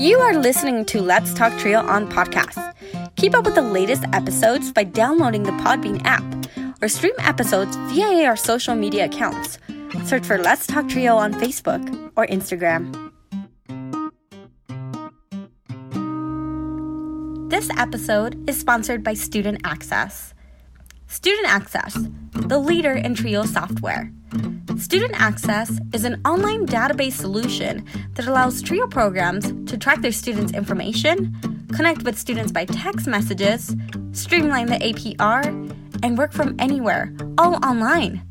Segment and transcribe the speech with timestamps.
[0.00, 2.74] You are listening to Let's Talk Trio on podcast.
[3.16, 6.24] Keep up with the latest episodes by downloading the Podbean app
[6.80, 9.58] or stream episodes via our social media accounts.
[10.06, 12.90] Search for Let's Talk Trio on Facebook or Instagram.
[17.50, 20.32] This episode is sponsored by Student Access.
[21.10, 21.98] Student Access,
[22.32, 24.12] the leader in Trio software.
[24.78, 30.52] Student Access is an online database solution that allows TRIO programs to track their students'
[30.52, 31.34] information,
[31.74, 33.74] connect with students by text messages,
[34.12, 35.44] streamline the APR,
[36.04, 38.22] and work from anywhere, all online,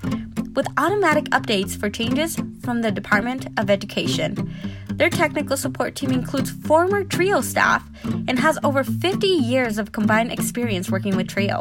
[0.55, 4.55] with automatic updates for changes from the Department of Education.
[4.91, 10.31] Their technical support team includes former TRIO staff and has over 50 years of combined
[10.31, 11.59] experience working with TRIO.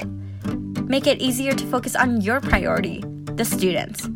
[0.85, 4.09] Make it easier to focus on your priority, the students.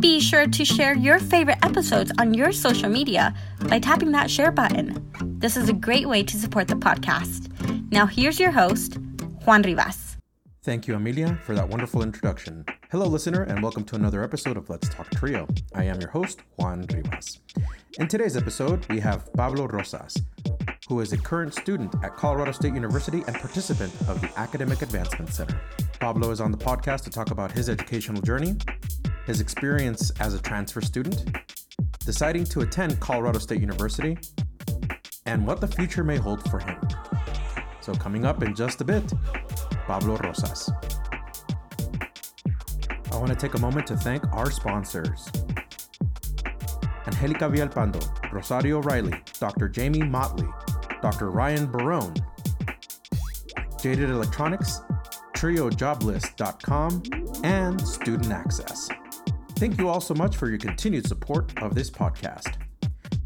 [0.01, 3.35] Be sure to share your favorite episodes on your social media
[3.69, 5.11] by tapping that share button.
[5.39, 7.51] This is a great way to support the podcast.
[7.91, 8.99] Now, here's your host,
[9.47, 10.19] Juan Rivas.
[10.63, 12.67] Thank you, Amelia, for that wonderful introduction.
[12.91, 15.47] Hello, listener, and welcome to another episode of Let's Talk Trio.
[15.75, 17.39] I am your host, Juan Rivas.
[17.99, 20.15] In today's episode, we have Pablo Rosas,
[20.89, 25.33] who is a current student at Colorado State University and participant of the Academic Advancement
[25.33, 25.59] Center.
[26.01, 28.57] Pablo is on the podcast to talk about his educational journey,
[29.27, 31.37] his experience as a transfer student,
[32.05, 34.17] deciding to attend Colorado State University,
[35.27, 36.79] and what the future may hold for him.
[37.81, 39.13] So, coming up in just a bit,
[39.87, 40.71] Pablo Rosas.
[43.13, 45.31] I want to take a moment to thank our sponsors
[47.07, 49.69] Angelica Vialpando, Rosario Riley, Dr.
[49.69, 50.49] Jamie Motley,
[51.03, 51.31] Dr.
[51.31, 52.15] Ryan Barone,
[53.81, 54.81] Jaded Electronics,
[55.37, 57.03] TrioJoblist.com,
[57.45, 58.89] and Student Access.
[59.57, 62.57] Thank you all so much for your continued support of this podcast.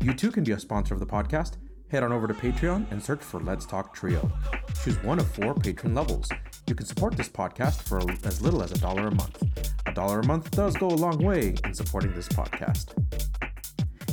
[0.00, 1.54] You too can be a sponsor of the podcast.
[1.88, 4.30] Head on over to Patreon and search for Let's Talk Trio.
[4.84, 6.28] Choose one of four patron levels.
[6.68, 9.42] You can support this podcast for as little as a dollar a month.
[9.86, 12.94] A dollar a month does go a long way in supporting this podcast.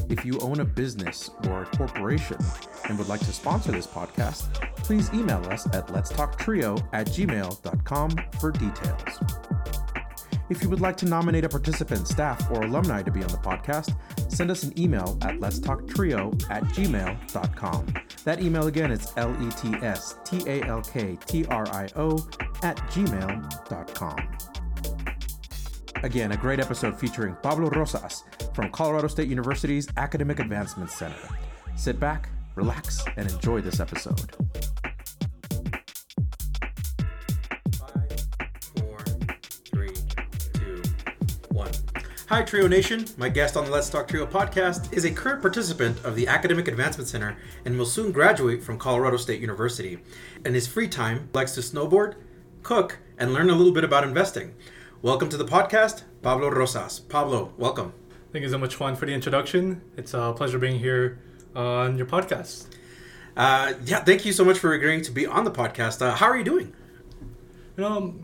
[0.10, 2.38] If you own a business or a corporation
[2.90, 8.52] and would like to sponsor this podcast, please email us at letstalktrio at gmail.com for
[8.52, 9.77] details.
[10.50, 13.38] If you would like to nominate a participant, staff, or alumni to be on the
[13.38, 13.96] podcast,
[14.32, 17.86] send us an email at letstalktrio at gmail.com.
[18.24, 21.88] That email again is L E T S T A L K T R I
[21.96, 22.28] O
[22.64, 24.38] at gmail.com.
[26.04, 31.18] Again, a great episode featuring Pablo Rosas from Colorado State University's Academic Advancement Center.
[31.76, 34.67] Sit back, relax, and enjoy this episode.
[42.30, 43.06] Hi, Trio Nation.
[43.16, 46.68] My guest on the Let's Talk Trio podcast is a current participant of the Academic
[46.68, 50.00] Advancement Center and will soon graduate from Colorado State University.
[50.44, 52.16] In his free time, likes to snowboard,
[52.64, 54.56] cook, and learn a little bit about investing.
[55.02, 57.00] Welcome to the podcast, Pablo Rosas.
[57.00, 57.94] Pablo, welcome.
[58.34, 59.82] Thank you so much, Juan, for the introduction.
[59.96, 61.20] It's a pleasure being here
[61.56, 62.68] on your podcast.
[63.38, 66.02] Uh, yeah, thank you so much for agreeing to be on the podcast.
[66.02, 66.76] Uh, how are you doing?
[67.78, 68.16] You know,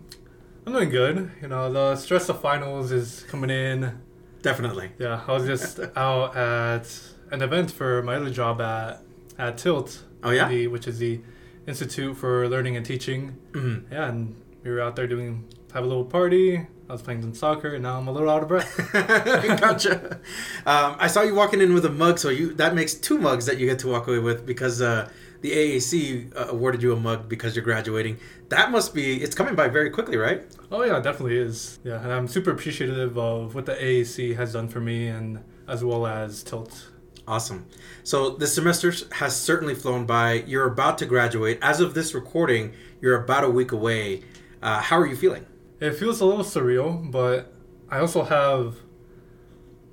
[0.66, 1.32] I'm doing good.
[1.42, 4.00] You know, the stress of finals is coming in.
[4.42, 4.92] Definitely.
[5.00, 6.88] Yeah, I was just out at
[7.32, 9.02] an event for my other job at
[9.38, 10.04] at Tilt.
[10.24, 10.48] Oh yeah.
[10.48, 11.22] The, which is the
[11.68, 13.38] Institute for Learning and Teaching.
[13.52, 13.94] Mm-hmm.
[13.94, 16.58] Yeah, and we were out there doing have a little party.
[16.58, 18.92] I was playing some soccer, and now I'm a little out of breath.
[18.94, 20.20] gotcha.
[20.66, 23.46] Um, I saw you walking in with a mug, so you that makes two mugs
[23.48, 25.10] that you get to walk away with because uh,
[25.44, 28.18] the AAC uh, awarded you a mug because you're graduating.
[28.48, 30.44] That must be it's coming by very quickly, right?
[30.72, 31.80] Oh yeah, it definitely is.
[31.84, 35.84] Yeah, and I'm super appreciative of what the AAC has done for me, and as
[35.84, 36.90] well as Tilt.
[37.28, 37.68] Awesome.
[38.04, 40.44] So the semester has certainly flown by.
[40.48, 41.60] You're about to graduate.
[41.62, 44.24] As of this recording, you're about a week away.
[44.62, 45.46] Uh, how are you feeling?
[45.82, 47.54] It feels a little surreal, but
[47.90, 48.78] I also have,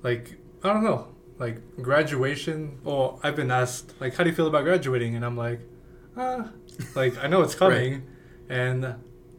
[0.01, 1.09] like, I don't know,
[1.41, 2.77] like graduation.
[2.83, 5.15] Well, I've been asked, like, how do you feel about graduating?
[5.15, 5.59] And I'm like,
[6.15, 6.49] ah,
[6.95, 8.57] like I know it's coming, Right.
[8.57, 8.95] and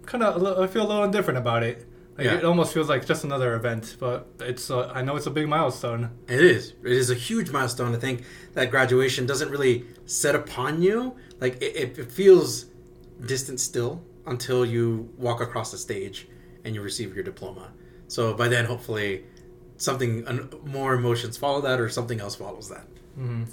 [0.06, 1.86] kind of I feel a little indifferent about it.
[2.18, 2.34] Like Yeah.
[2.38, 5.48] it almost feels like just another event, but it's uh, I know it's a big
[5.48, 6.10] milestone.
[6.28, 6.74] It is.
[6.84, 7.94] It is a huge milestone.
[7.94, 8.24] I think
[8.54, 11.14] that graduation doesn't really set upon you.
[11.40, 12.66] Like it, it feels
[13.24, 14.02] distant still.
[14.24, 16.28] until you walk across the stage
[16.64, 17.66] and you receive your diploma.
[18.06, 19.24] So by then, hopefully,
[19.82, 22.86] something more emotions follow that, or something else follows that.
[23.16, 23.44] hmm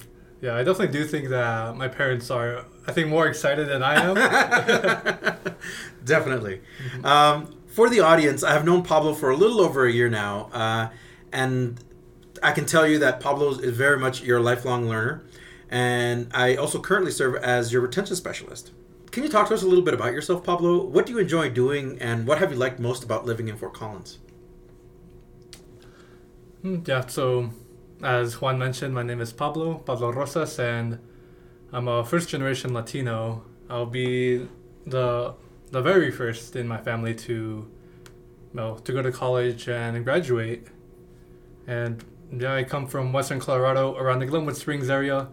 [0.42, 3.96] Yeah, I definitely do think that my parents are, I think, more excited than I
[4.08, 4.16] am.
[6.06, 6.62] Definitely.
[7.04, 10.50] Um, for the audience, I have known Pablo for a little over a year now,
[10.54, 10.90] uh,
[11.32, 11.80] and
[12.42, 15.24] I can tell you that Pablo is very much your lifelong learner,
[15.70, 18.72] and I also currently serve as your retention specialist.
[19.12, 20.84] Can you talk to us a little bit about yourself, Pablo?
[20.84, 23.74] What do you enjoy doing, and what have you liked most about living in Fort
[23.74, 24.20] Collins?
[26.64, 27.50] Mm, yeah, so
[28.04, 31.00] as Juan mentioned, my name is Pablo, Pablo Rosas, and
[31.72, 33.44] I'm a first generation Latino.
[33.70, 34.48] I'll be
[34.86, 35.36] the
[35.72, 37.70] the very first in my family to
[38.54, 40.68] well, to go to college and graduate.
[41.68, 42.04] And
[42.36, 45.28] yeah, I come from Western Colorado, around the Glenwood Springs area.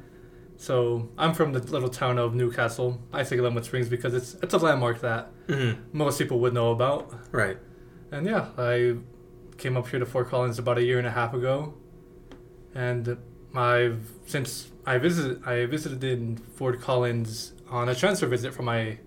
[0.58, 3.00] So I'm from the little town of New Castle.
[3.12, 5.96] I say Glenwood Springs because it's it's a landmark that Mm-hmm.
[5.96, 7.12] most people would know about.
[7.32, 7.56] Right.
[8.11, 8.96] And yeah, I
[9.58, 11.75] came up here to Fort Collins about a year and a half ago,
[12.75, 13.17] and
[13.55, 18.99] I've since I visited I visited in Fort Collins on a transfer visit from my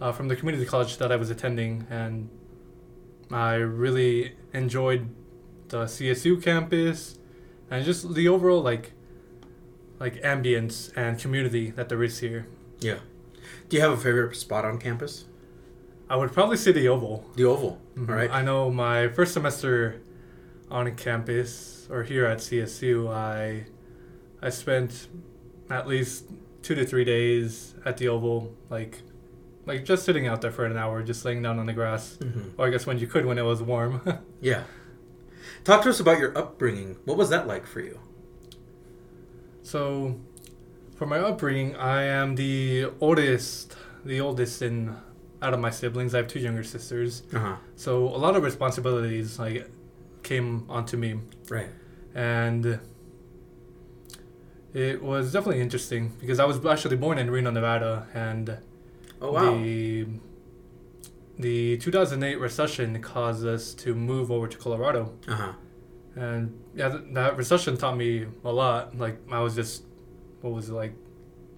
[0.00, 2.28] uh, from the community college that I was attending, and
[3.30, 5.08] I really enjoyed
[5.68, 7.18] the CSU campus
[7.70, 8.92] and just the overall like
[9.98, 12.46] like ambience and community that there is here.
[12.80, 13.00] Yeah.
[13.68, 15.26] Do you have a favorite spot on campus?
[16.10, 17.24] I would probably say the Oval.
[17.36, 17.80] The Oval.
[17.96, 18.08] Mhm.
[18.10, 18.30] All right.
[18.30, 20.02] I know my first semester
[20.70, 23.66] on campus or here at CSU, I
[24.42, 25.08] I spent
[25.70, 26.24] at least
[26.62, 29.02] two to three days at the Oval, like
[29.66, 32.18] like just sitting out there for an hour, just laying down on the grass.
[32.20, 32.54] Mhm.
[32.58, 34.00] Or I guess when you could, when it was warm.
[34.40, 34.64] Yeah.
[35.64, 36.96] Talk to us about your upbringing.
[37.04, 37.98] What was that like for you?
[39.62, 40.18] so,
[40.96, 44.96] for my upbringing, I am the oldest, the oldest in
[45.42, 46.14] out of my siblings.
[46.14, 47.56] I have two younger sisters, Uh huh.
[47.76, 49.68] so a lot of responsibilities like
[50.22, 51.20] came onto me.
[51.48, 51.68] Right.
[52.14, 52.78] and
[54.72, 58.58] it was definitely interesting because I was actually born in Reno, Nevada, and
[59.20, 59.54] Oh wow.
[59.54, 60.06] the
[61.38, 65.52] the 2008 recession caused us to move over to Colorado, Uh huh.
[66.14, 68.96] and yeah, th- that recession taught me a lot.
[68.96, 69.84] Like I was just
[70.42, 70.94] what was it like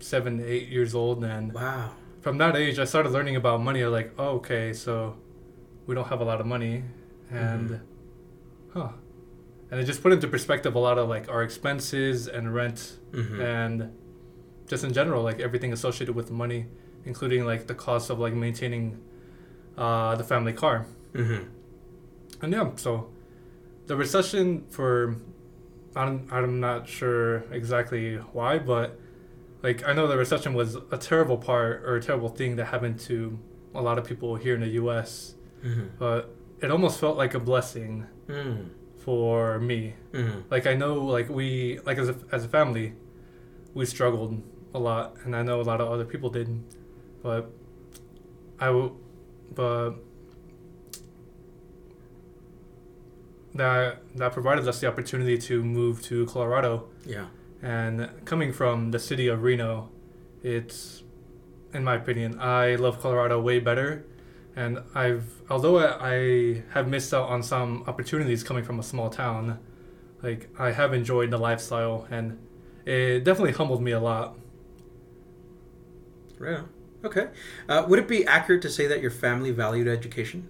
[0.00, 1.90] seven, eight years old, and Wow.
[2.22, 3.82] From that age, I started learning about money.
[3.82, 5.16] I was like, oh, okay, so
[5.86, 6.84] we don't have a lot of money,
[7.30, 7.80] and Mhm.
[8.74, 8.88] huh,
[9.70, 13.40] and it just put into perspective a lot of like our expenses and rent Mm-hmm.
[13.40, 13.76] and
[14.68, 16.66] just in general, like everything associated with money,
[17.04, 18.98] including like the cost of like maintaining
[19.76, 20.86] uh, the family car.
[21.14, 21.42] mm-hmm.
[22.42, 23.10] And yeah, so
[23.86, 25.16] the recession for
[25.96, 28.98] I'm I'm not sure exactly why, but
[29.62, 32.98] like I know the recession was a terrible part or a terrible thing that happened
[33.00, 33.38] to
[33.74, 35.34] a lot of people here in the U.S.
[35.64, 35.86] Mm-hmm.
[35.98, 38.68] But it almost felt like a blessing Mm-hmm.
[38.98, 39.94] for me.
[40.12, 40.40] Mm-hmm.
[40.50, 42.94] Like I know, like we like as a as a family,
[43.74, 44.42] we struggled
[44.74, 46.48] a lot, and I know a lot of other people did,
[47.22, 47.50] but
[48.60, 48.96] I will,
[49.54, 49.94] but
[53.54, 57.26] that that provided us the opportunity to move to Colorado, Yeah.
[57.62, 59.90] And coming from the city of Reno,
[60.42, 61.02] it's,
[61.72, 64.04] in my opinion, I love Colorado way better.
[64.54, 69.58] And I've, although I, have missed out on some opportunities coming from a small town,
[70.22, 72.38] like I have enjoyed the lifestyle, and
[72.84, 74.36] it definitely humbled me a lot.
[76.38, 76.58] Right.
[76.58, 76.68] on.
[77.04, 77.28] Okay.
[77.68, 80.48] Uh, would it be accurate to say that your family valued education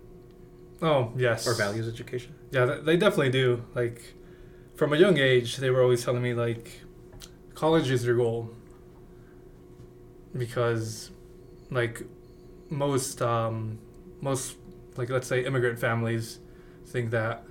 [0.83, 2.35] Oh yes, or values education?
[2.51, 3.65] Yeah, they definitely do.
[3.75, 4.15] Like,
[4.75, 6.82] from a young age, they were always telling me like,
[7.55, 8.51] college is your goal.
[10.37, 11.11] Because,
[11.71, 12.03] like,
[12.71, 13.79] most um,
[14.21, 14.57] most
[14.97, 16.39] like let's say immigrant families
[16.87, 17.45] think that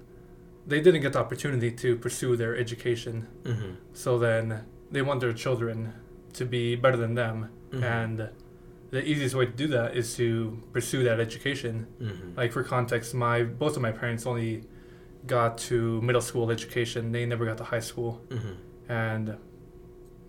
[0.66, 3.72] they didn't get the opportunity to pursue their education, Mm-hmm.
[3.94, 5.94] so then they want their children
[6.34, 7.84] to be better than them, Mhm.
[7.84, 8.30] and
[8.90, 12.36] the easiest way to do that is to pursue that education Mm-hmm.
[12.38, 14.64] like for context my both of my parents only
[15.28, 18.92] got to middle school education they never got to high school Mm-hmm.
[18.92, 19.38] and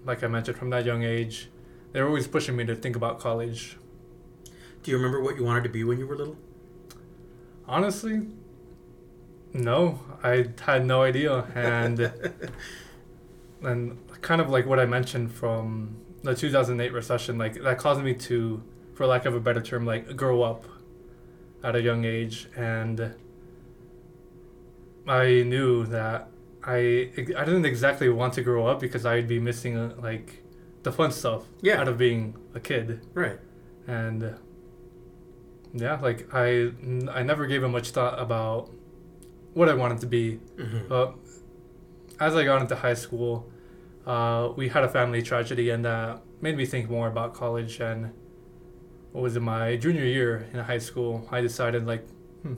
[0.05, 1.49] like i mentioned from that young age
[1.93, 3.77] they were always pushing me to think about college.
[4.83, 6.37] Do you remember what you wanted to be when you were little?
[7.69, 8.27] honestly
[9.55, 10.01] no.
[10.23, 11.45] I had no idea.
[11.55, 12.01] And
[13.63, 18.15] and kind of like what i mentioned from the 2008 recession like that caused me
[18.15, 18.63] to
[18.95, 20.65] for lack of a better term like grow up
[21.63, 22.49] at a young age.
[22.57, 23.15] And
[25.07, 26.29] i knew that
[26.65, 30.43] i i didn't exactly want to grow up because i'd be missing uh, like
[30.85, 31.81] the fun stuff Yeah.
[31.81, 33.39] out of being a kid Right.
[33.87, 34.35] and
[35.75, 36.71] yeah, like I,
[37.11, 38.69] I never gave it much thought about
[39.55, 40.39] what I wanted to be.
[40.59, 40.87] Mhm.
[40.89, 41.15] But
[42.21, 43.51] as I got into high school,
[44.07, 47.81] uh, we had a family tragedy, and that made me think more about college.
[47.81, 48.11] And
[49.13, 51.27] what was it, my junior year in high school?
[51.31, 52.07] I decided like,
[52.43, 52.55] hmm,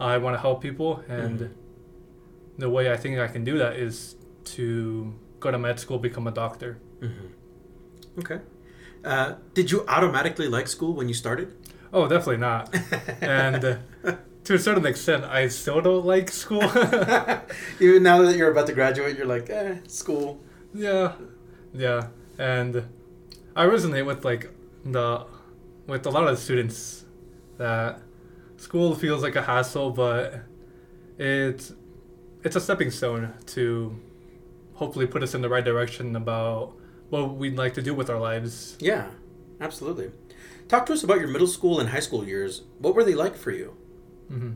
[0.00, 1.50] I want to help people, and Mhm.
[2.58, 4.16] The way I think I can do that is
[4.56, 6.78] to go to med school, become a doctor.
[7.00, 7.28] Mhm.
[8.18, 8.40] Okay.
[9.04, 11.52] Uh, did you automatically like school when you started?
[11.92, 12.74] Oh, definitely not.
[13.20, 13.76] and uh,
[14.44, 16.62] to a certain extent, I still don't like school.
[17.80, 20.40] Even now that you're about to graduate, you're like, eh, school.
[20.74, 21.12] Yeah,
[21.74, 22.84] yeah, and
[23.54, 24.50] I resonate with like
[24.84, 25.26] the
[25.86, 27.04] with a lot of students
[27.58, 28.00] that
[28.56, 30.42] school feels like a hassle, but
[31.18, 31.72] it's
[32.44, 33.98] it's a stepping stone to
[34.74, 36.74] hopefully put us in the right direction about
[37.10, 38.76] what we'd like to do with our lives.
[38.80, 39.10] Yeah,
[39.60, 40.10] absolutely.
[40.68, 42.62] Talk to us about your middle school and high school years.
[42.78, 43.76] What were they like for you?
[44.28, 44.52] hmm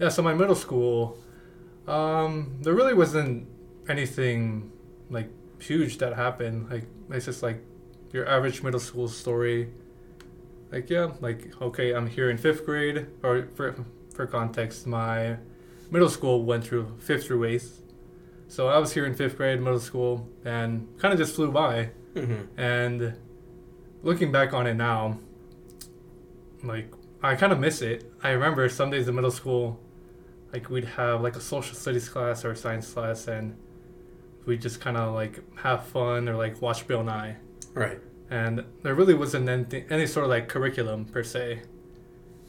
[0.00, 1.16] Yeah, so my middle school,
[1.86, 3.46] um, there really wasn't
[3.88, 4.72] anything
[5.10, 5.28] like
[5.60, 6.70] huge that happened.
[6.70, 7.62] Like it's just like
[8.12, 9.70] your average middle school story.
[10.72, 13.76] Like yeah, like okay, I'm here in fifth grade, or for
[14.14, 15.36] for context, my
[15.92, 17.82] middle school went through fifth through eighth.
[18.48, 21.90] So I was here in fifth grade, middle school, and kind of just flew by.
[22.14, 22.60] Mm-hmm.
[22.60, 23.14] And
[24.02, 25.18] looking back on it now,
[26.64, 28.10] like I kind of miss it.
[28.22, 29.78] I remember some days in middle school,
[30.52, 33.56] like we'd have like a social studies class or a science class, and
[34.46, 37.36] we just kind of like have fun or like watch Bill Nye.
[37.74, 38.00] Right.
[38.30, 41.62] And there really wasn't anything, any sort of like curriculum per se.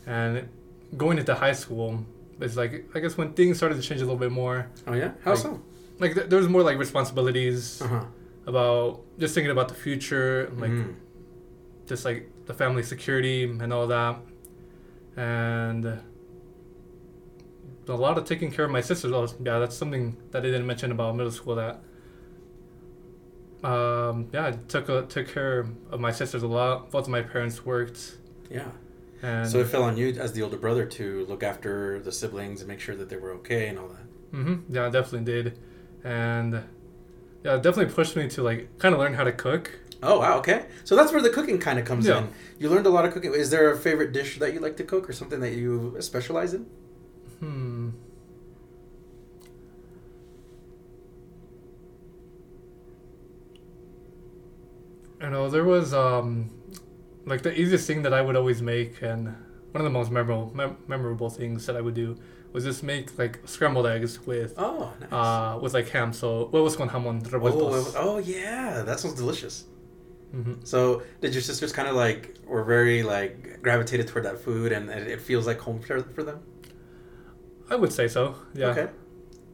[0.05, 0.49] And
[0.97, 2.05] going into high school
[2.41, 4.67] is like I guess when things started to change a little bit more.
[4.87, 5.11] Oh yeah.
[5.23, 5.61] How Like- so?
[5.99, 8.05] Like th- there was more like responsibilities Uh huh.
[8.47, 10.95] about just thinking about the future, like Mm.
[11.85, 14.17] just like the family security and all that,
[15.15, 15.85] and
[17.87, 19.11] a lot of taking care of my sisters.
[19.11, 21.55] Also, yeah, that's something that I didn't mention about middle school.
[21.55, 21.79] That
[23.63, 26.91] um, yeah, I took a, took care of my sisters a lot.
[26.91, 28.17] Both of my parents worked,
[28.49, 28.67] Yeah.
[29.23, 32.61] And So it fell on you as the older brother to look after the siblings
[32.61, 34.37] and make sure that they were okay and all that.
[34.37, 34.73] Mm-hmm.
[34.75, 35.57] yeah, I definitely did,
[36.03, 36.63] and
[37.43, 39.79] yeah, it definitely pushed me to like kind of learn how to cook.
[40.01, 40.37] Oh wow.
[40.39, 40.65] Okay.
[40.83, 42.19] So that's where the cooking kind of comes Yeah.
[42.19, 42.29] in.
[42.59, 43.33] You learned a lot of cooking.
[43.33, 46.53] Is there a favorite dish that you like to cook or something that you specialize
[46.53, 46.65] in?
[47.39, 47.89] Hmm.
[55.21, 56.49] I know, there was um,
[57.25, 59.25] like the easiest thing that I would always make, and
[59.71, 62.17] one of the most memorable mem- memorable things that I would do
[62.51, 65.11] was just make like scrambled eggs with Oh, nice.
[65.11, 66.13] uh with like ham.
[66.13, 67.93] So what was con jamón oh, revueltos?
[67.97, 69.65] oh yeah, that sounds delicious.
[70.31, 74.71] hmm So did your sisters kind of like were very like gravitated toward that food
[74.71, 76.39] and it, it feels like home for, for them?
[77.69, 78.35] I would say so.
[78.53, 78.67] Yeah.
[78.67, 78.89] Okay.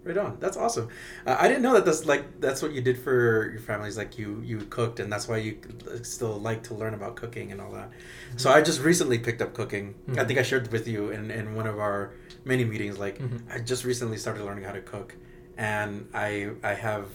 [0.10, 0.38] Right on.
[0.40, 0.88] That's awesome.
[1.28, 3.96] Uh, I didn't know that that's like that's what you did for your families.
[3.96, 5.60] Like you you cooked, and that's why you
[6.02, 7.92] still like to learn about cooking and all that.
[8.36, 9.94] So I just recently picked up cooking.
[10.08, 10.28] I Mhm.
[10.28, 12.14] think I shared with you in, in one of our
[12.44, 12.98] many meetings.
[12.98, 13.42] Like Mhm.
[13.54, 15.14] I just recently started learning how to cook,
[15.60, 17.06] and I I have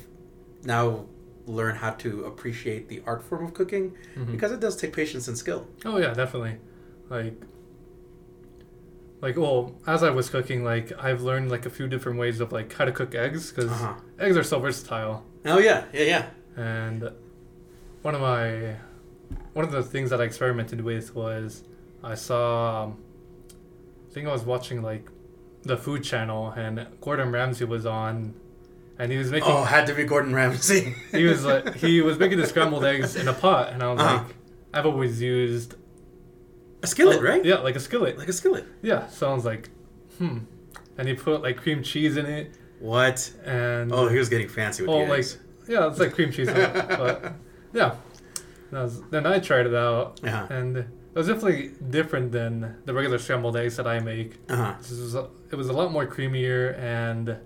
[0.62, 1.06] now
[1.46, 4.30] learned how to appreciate the art form of cooking Mhm.
[4.30, 5.66] because it does take patience and skill.
[5.84, 6.58] Oh yeah, definitely.
[7.10, 7.34] Like
[9.24, 12.52] like well, as I was cooking, like I've learned like a few different ways of
[12.52, 13.94] like how to cook eggs because Uh-huh.
[14.24, 15.16] eggs are so versatile.
[15.46, 16.24] Oh yeah, yeah, yeah.
[16.56, 17.00] And
[18.02, 18.76] one of my
[19.54, 21.64] one of the things that I experimented with was
[22.02, 22.98] I saw um,
[24.10, 25.08] I think I was watching like
[25.62, 28.34] the Food Channel and Gordon Ramsay was on
[28.98, 30.94] and he was making Oh, had to be Gordon Ramsay.
[31.12, 34.00] he was like he was making the scrambled eggs in a pot and I was
[34.00, 34.16] Uh-huh.
[34.18, 34.34] like
[34.74, 35.74] I've always used
[36.84, 37.44] a skillet, oh, right?
[37.44, 38.16] Yeah, like a skillet.
[38.18, 38.64] Like a skillet.
[38.82, 39.70] Yeah, so I was like,
[40.18, 40.38] hmm.
[40.98, 43.32] And he put like cream cheese in it, What?
[43.44, 45.38] and Oh, he was getting fancy with oh, the like eggs.
[45.68, 47.32] yeah, it's like cream cheese, it, but
[47.72, 47.96] yeah.
[48.70, 50.46] That was, then I tried it out, Uh-huh.
[50.50, 54.38] and it was definitely different than the regular scrambled eggs that I make.
[54.48, 54.74] Uh-huh.
[54.78, 57.36] Was a, it was a lot more creamier and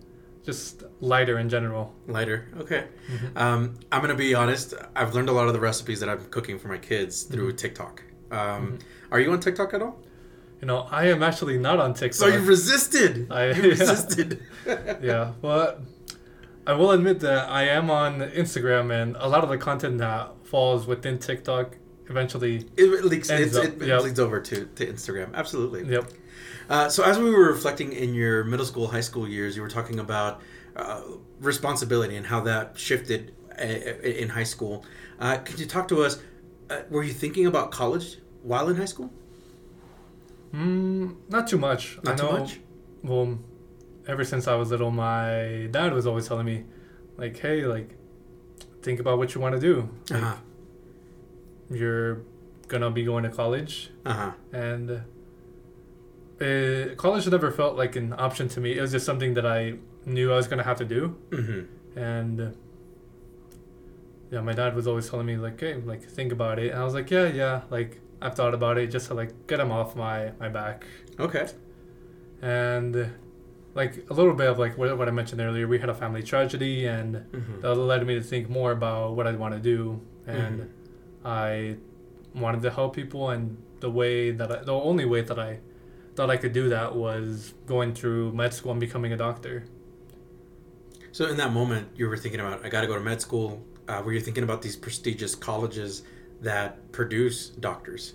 [0.44, 1.94] just lighter in general.
[2.06, 2.48] Lighter.
[2.62, 2.84] Okay.
[3.12, 3.36] Mhm.
[3.36, 4.72] Um, I'm gonna be honest.
[4.96, 7.56] I've learned a lot of the recipes that I'm cooking for my kids through Mm-hmm.
[7.56, 8.02] TikTok.
[8.30, 8.78] Um,
[9.10, 9.98] Are you on TikTok at all?
[10.60, 12.14] You know, I am actually not on TikTok.
[12.14, 13.30] So you resisted.
[13.30, 14.42] I- you resisted.
[15.02, 15.80] yeah, but
[16.66, 20.32] I will admit that I am on Instagram, and a lot of the content that
[20.44, 21.76] falls within TikTok
[22.08, 22.66] eventually.
[22.76, 23.30] It leaks.
[23.30, 24.02] Ends up, it, it yep.
[24.02, 25.34] leads over to, to Instagram.
[25.34, 25.84] Absolutely.
[25.84, 26.10] Yep.
[26.68, 29.70] Uh, so as we were reflecting in your middle school, high school years, you were
[29.70, 30.42] talking about
[30.76, 31.02] uh,
[31.40, 34.84] responsibility and how that shifted uh, in high school.
[35.18, 36.18] Uh, could you talk to us?
[36.70, 39.10] Uh, were you thinking about college while in high school?
[40.54, 41.98] Mm, not too much.
[42.02, 42.60] Not I too know, much.
[43.02, 43.38] Well,
[44.06, 46.64] ever since I was little, my dad was always telling me,
[47.16, 47.90] like, hey, like,
[48.82, 49.88] think about what you want to do.
[50.10, 50.36] uh-huh.
[51.70, 52.22] You're
[52.68, 54.32] gonna be going to college, Uh huh.
[54.52, 54.90] and
[56.40, 58.76] uh, college never felt like an option to me.
[58.78, 59.74] It was just something that I
[60.06, 61.98] knew I was gonna have to do, Mm-hmm.
[61.98, 62.50] and uh,
[64.30, 66.84] yeah, my dad was always telling me like, hey, like, think about it, and I
[66.84, 69.94] was like, yeah, yeah, like, I've thought about it just to like get him off
[69.96, 70.86] my my back.
[71.20, 71.46] Okay.
[72.42, 73.10] and
[73.74, 76.22] like a little bit of like what, what I mentioned earlier, we had a family
[76.22, 77.60] tragedy, and Mm-hmm.
[77.62, 80.68] that led me to think more about what I want to do, and Mhm.
[81.24, 81.76] I
[82.34, 85.60] wanted to help people, and the way that I, the only way that I
[86.16, 89.64] thought I could do that was going through med school and becoming a doctor.
[91.12, 93.64] So in that moment, you were thinking about, I got to go to med school.
[93.88, 96.02] Uh, were you thinking about these prestigious colleges
[96.42, 98.14] that produce doctors?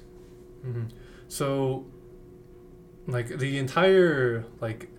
[0.61, 0.83] hmm
[1.27, 1.85] So,
[3.07, 4.89] like the entire like,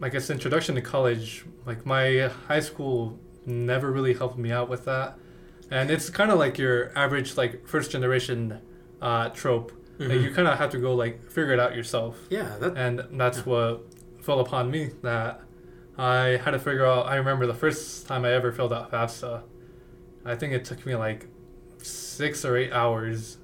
[0.00, 4.84] I guess introduction to college, like my high school never really helped me out with
[4.86, 5.18] that,
[5.70, 8.60] and it's kind of like your average like first generation
[9.02, 9.72] uh, trope.
[9.98, 10.22] Like Mhm.
[10.22, 12.74] you kind of have to go like figure it out yourself, Yeah, that.
[12.76, 13.82] and that's what
[14.22, 15.42] fell upon me that
[16.00, 17.06] I had to figure out.
[17.06, 19.42] I remember the first time I ever filled out FAFSA.
[20.24, 21.26] I think it took me like
[21.76, 23.36] six or eight hours,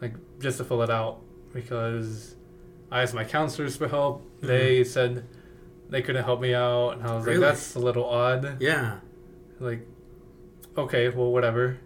[0.00, 1.20] like just to fill it out
[1.52, 2.34] because
[2.90, 4.22] I asked my counselors for help.
[4.38, 4.46] Mm-hmm.
[4.46, 5.26] They said
[5.90, 7.40] they couldn't help me out, and I was Really?
[7.40, 9.00] like, "That's a little odd." Yeah.
[9.60, 9.86] Like,
[10.78, 11.78] okay, well, whatever.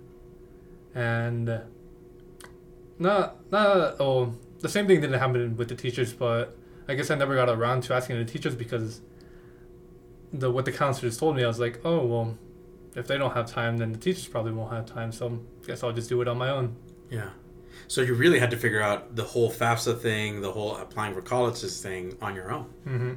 [0.95, 1.63] And
[3.01, 6.57] not not oh, the same thing didn't happen with the teachers, but
[6.87, 9.01] I guess I never got around to asking the teachers because
[10.33, 12.39] the what the counselors told me, I was like, oh well,
[12.95, 15.13] if they don't have time, then the teachers probably won't have time.
[15.13, 16.77] So I guess I'll just do it on my own.
[17.11, 17.31] Yeah.
[17.89, 21.23] So you really had to figure out the whole FAFSA thing, the whole applying for
[21.23, 22.67] colleges thing on your own.
[22.87, 23.13] Mm-hmm.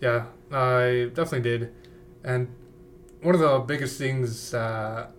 [0.00, 1.72] Yeah, I definitely did.
[2.24, 2.48] And
[3.22, 5.12] one of the biggest things that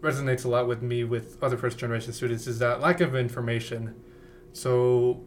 [0.00, 3.94] resonates a lot with me with other first generation students is that lack of information.
[4.52, 5.24] So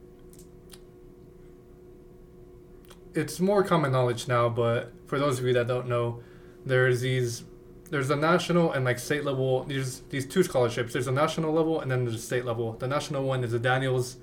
[3.13, 6.21] it's more common knowledge now, but for those of you that don't know,
[6.65, 7.43] there's these
[7.89, 10.93] there's a national and like state level there's these two scholarships.
[10.93, 12.73] There's a national level and then there's a state level.
[12.73, 14.17] The national one is the Daniels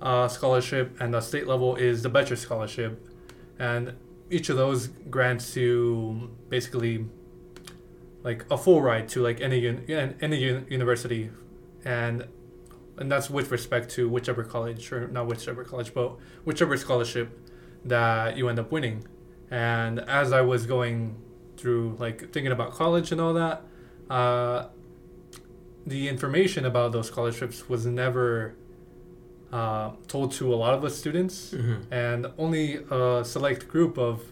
[0.00, 3.00] uh, scholarship and the state level is the Boettcher scholarship
[3.58, 3.94] and
[4.30, 7.06] each of those grants you basically
[8.22, 11.30] like a full ride to like any un- any un- university
[11.84, 12.26] and
[12.98, 17.38] and that's with respect to whichever college or not whichever college but whichever scholarship
[17.84, 19.04] that you end up winning
[19.50, 21.16] and as i was going
[21.56, 23.62] through like thinking about college and all that
[24.10, 24.66] uh,
[25.86, 28.54] the information about those scholarships was never
[29.52, 31.92] uh, told to a lot of the students Mm-hmm.
[31.92, 34.22] and only a select group of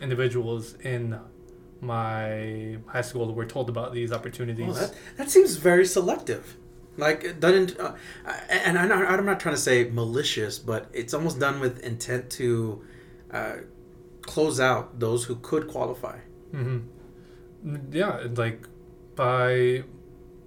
[0.00, 1.18] individuals in
[1.80, 4.78] my high school were told about these opportunities.
[4.78, 6.56] That, that seems very selective.
[6.96, 7.94] Like done in, uh,
[8.48, 12.30] and I'm not, I'm not trying to say malicious, but it's almost done with intent
[12.32, 12.82] to
[13.34, 13.56] uh,
[14.22, 16.18] close out those who could qualify.
[16.52, 16.78] hmm
[17.90, 18.60] Yeah, like
[19.18, 19.84] I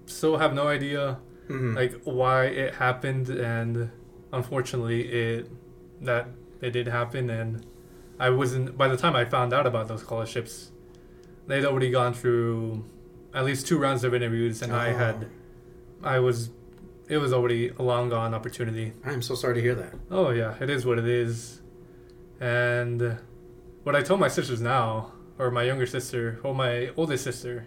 [0.05, 1.19] still have no idea
[1.49, 1.75] Mm-hmm.
[1.77, 3.89] like why it happened, and
[4.33, 5.49] unfortunately, it
[6.01, 6.27] that
[6.59, 7.65] it did happen, and
[8.19, 8.77] I wasn't.
[8.77, 10.71] By the time I found out about those scholarships,
[11.47, 12.83] they'd already gone through
[13.33, 15.29] at least two rounds of interviews, and I had,
[16.03, 16.49] I was,
[17.07, 18.91] it was already a long gone opportunity.
[19.05, 19.93] I'm so sorry to hear that.
[20.11, 21.61] Oh yeah, it is what it is.
[22.39, 23.17] And
[23.83, 27.65] what I told my sisters now, or my younger sister, or my oldest sister,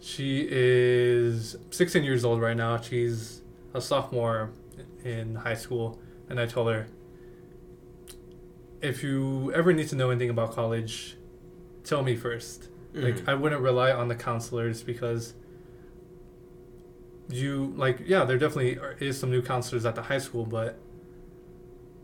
[0.00, 2.80] she is 16 years old right now.
[2.80, 3.42] She's
[3.74, 4.50] a sophomore
[5.04, 6.86] in high school, and I told her,
[8.82, 11.16] if you ever need to know anything about college,
[11.84, 12.68] tell me first.
[12.94, 13.28] Like Mhm.
[13.28, 15.34] I wouldn't rely on the counselors because
[17.28, 20.78] you like yeah there definitely are, is some new counselors at the high school but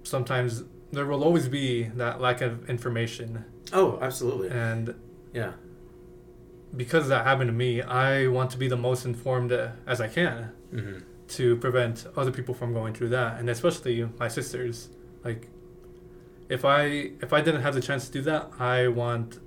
[0.03, 4.48] sometimes there will always be that lack of information oh, absolutely.
[4.50, 4.94] and
[5.33, 5.52] Yeah.
[6.76, 9.52] because that happened to me i want to be the most informed
[9.87, 11.00] as i can Mm-hmm.
[11.28, 14.88] to prevent other people from going through that and especially my sisters
[15.24, 15.48] like
[16.48, 19.38] if i if i didn't have the chance to do that i want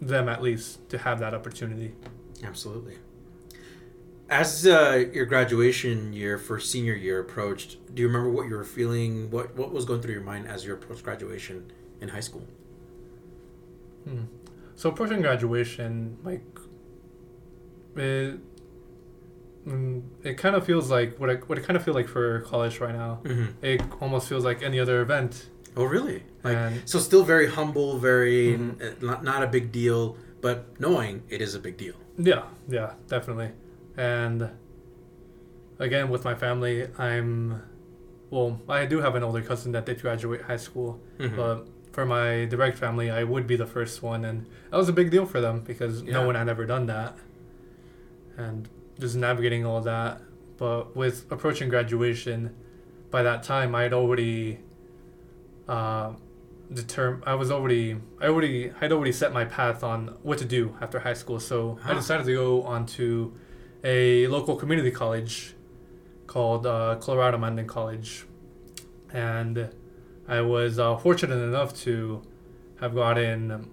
[0.00, 1.94] them at least to have that opportunity
[2.44, 2.96] Absolutely.
[4.28, 8.64] As uh, your graduation year for senior year approached, do you remember what you were
[8.64, 9.30] feeling?
[9.30, 12.44] What what was going through your mind as you approached graduation in high school?
[14.04, 14.22] Hmm.
[14.74, 16.42] So approaching graduation, like,
[17.96, 18.38] it,
[19.66, 22.40] mm, it kind of feels like what I what I kind of feel like for
[22.40, 23.20] college right now.
[23.24, 25.46] hmm It almost feels like any other event.
[25.76, 26.24] Oh, really?
[26.42, 28.80] Like, And- so still very humble, very Mhm.
[28.82, 31.94] uh, not, not a big deal, but knowing it is a big deal.
[32.18, 33.50] Yeah, yeah, definitely.
[33.96, 34.50] And
[35.78, 37.62] again, with my family, I'm
[38.30, 38.60] well.
[38.68, 41.36] I do have an older cousin that did graduate high school, Mhm.
[41.36, 44.92] but for my direct family, I would be the first one, and that was a
[44.92, 46.14] big deal for them because Yeah.
[46.14, 47.16] no one had ever done that,
[48.36, 50.20] and just navigating all that.
[50.58, 52.50] But with approaching graduation,
[53.10, 54.60] by that time, I had already.
[55.68, 56.12] Uh,
[56.72, 60.74] determ- I was already I already I'd already set my path on what to do
[60.80, 61.38] after high school.
[61.38, 61.94] So I Ah.
[61.94, 63.32] decided to go on to
[63.86, 65.54] a local community college
[66.26, 68.24] called uh, Colorado Mountain College,
[69.12, 69.70] and
[70.26, 72.22] I was uh, fortunate enough to
[72.80, 73.70] have gotten um,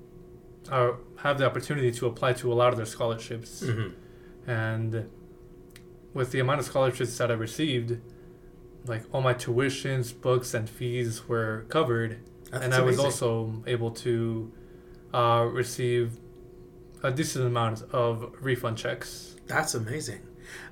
[0.71, 3.93] or have the opportunity to apply to a lot of their scholarships, Mhm.
[4.45, 5.10] and
[6.13, 7.97] with the amount of scholarships that I received,
[8.86, 12.19] like all my tuitions, books, and fees were covered
[12.52, 14.52] That's and I was also able to
[15.12, 16.19] uh, receive
[17.02, 19.33] a decent amount of refund checks.
[19.48, 20.22] That's amazing.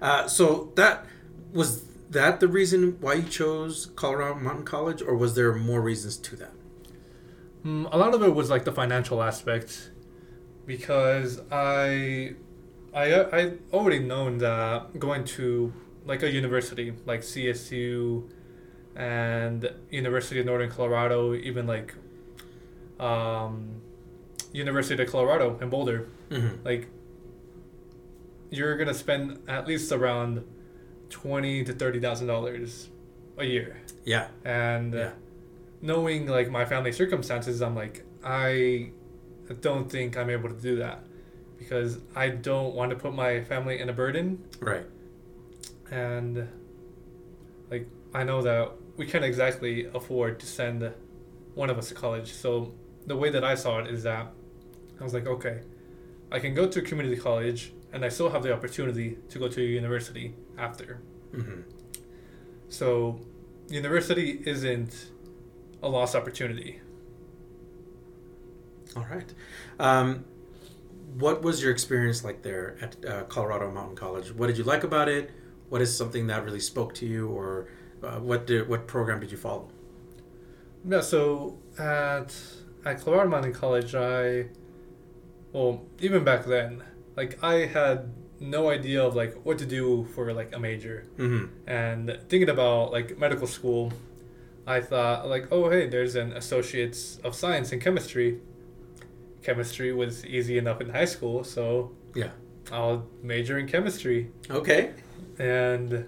[0.02, 1.06] Uh, so that
[1.54, 6.18] was that the reason why you chose Colorado Mountain College, or was there more reasons
[6.18, 6.52] to that?
[7.66, 9.92] Mm, a lot of it was like the financial aspect,
[10.66, 12.34] because I,
[12.94, 15.72] I, I already known that going to
[16.06, 18.30] like a university like CSU,
[18.96, 21.94] and University of Northern Colorado, even like,
[23.00, 23.82] um,
[24.52, 26.66] University of Colorado in Boulder, Mm-hmm.
[26.66, 26.88] like
[28.52, 30.44] you're gonna spend at least around
[31.10, 32.90] twenty to thirty thousand dollars
[33.38, 34.28] a year Yeah.
[34.46, 35.12] and uh, Yeah.
[35.82, 38.92] knowing like my family circumstances i'm like i
[39.62, 41.04] don't think i'm able to do that
[41.58, 44.86] because i don't want to put my family in a burden Right.
[45.90, 46.48] and
[47.70, 50.92] like i know that we can't exactly afford to send
[51.56, 52.74] one of us to college so
[53.08, 54.28] the way that i saw it is that
[55.00, 55.62] i was like okay
[56.32, 59.48] i can go to a community college and i still have the opportunity to go
[59.48, 61.02] to a university after
[61.34, 61.62] Mm-hmm.
[62.68, 63.20] so
[63.70, 64.94] university isn't
[65.82, 66.80] a lost opportunity
[68.96, 69.34] All right.
[69.80, 70.26] Um,
[71.18, 74.34] what was your experience like there at uh, Colorado Mountain College?
[74.34, 75.32] What did you like about it?
[75.70, 77.68] What is something that really spoke to you, or
[78.04, 79.70] uh, what did what program did you follow?
[80.86, 82.36] Yeah, so at
[82.84, 84.48] at Colorado Mountain College, I
[85.54, 86.84] well even back then,
[87.16, 91.70] like I had no idea of like what to do for like a major, Mm-hmm.
[91.70, 93.94] and thinking about like medical school,
[94.66, 98.40] I thought like oh hey there's an associates of science in chemistry.
[99.44, 102.32] Chemistry was easy enough in high school, so Yeah.
[102.72, 104.92] I'll major in chemistry Okay.
[105.40, 106.06] and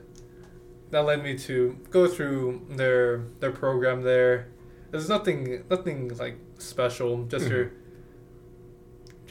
[0.92, 4.48] that led me to go through their their program there.
[4.92, 7.72] There's nothing nothing like special, just your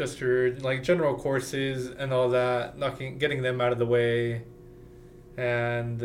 [0.02, 0.38] just your
[0.68, 4.42] like general courses and all that, knocking getting them out of the way.
[5.36, 5.98] And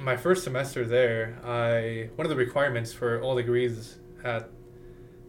[0.00, 3.98] my first semester there, I one of the requirements for all degrees
[4.32, 4.42] at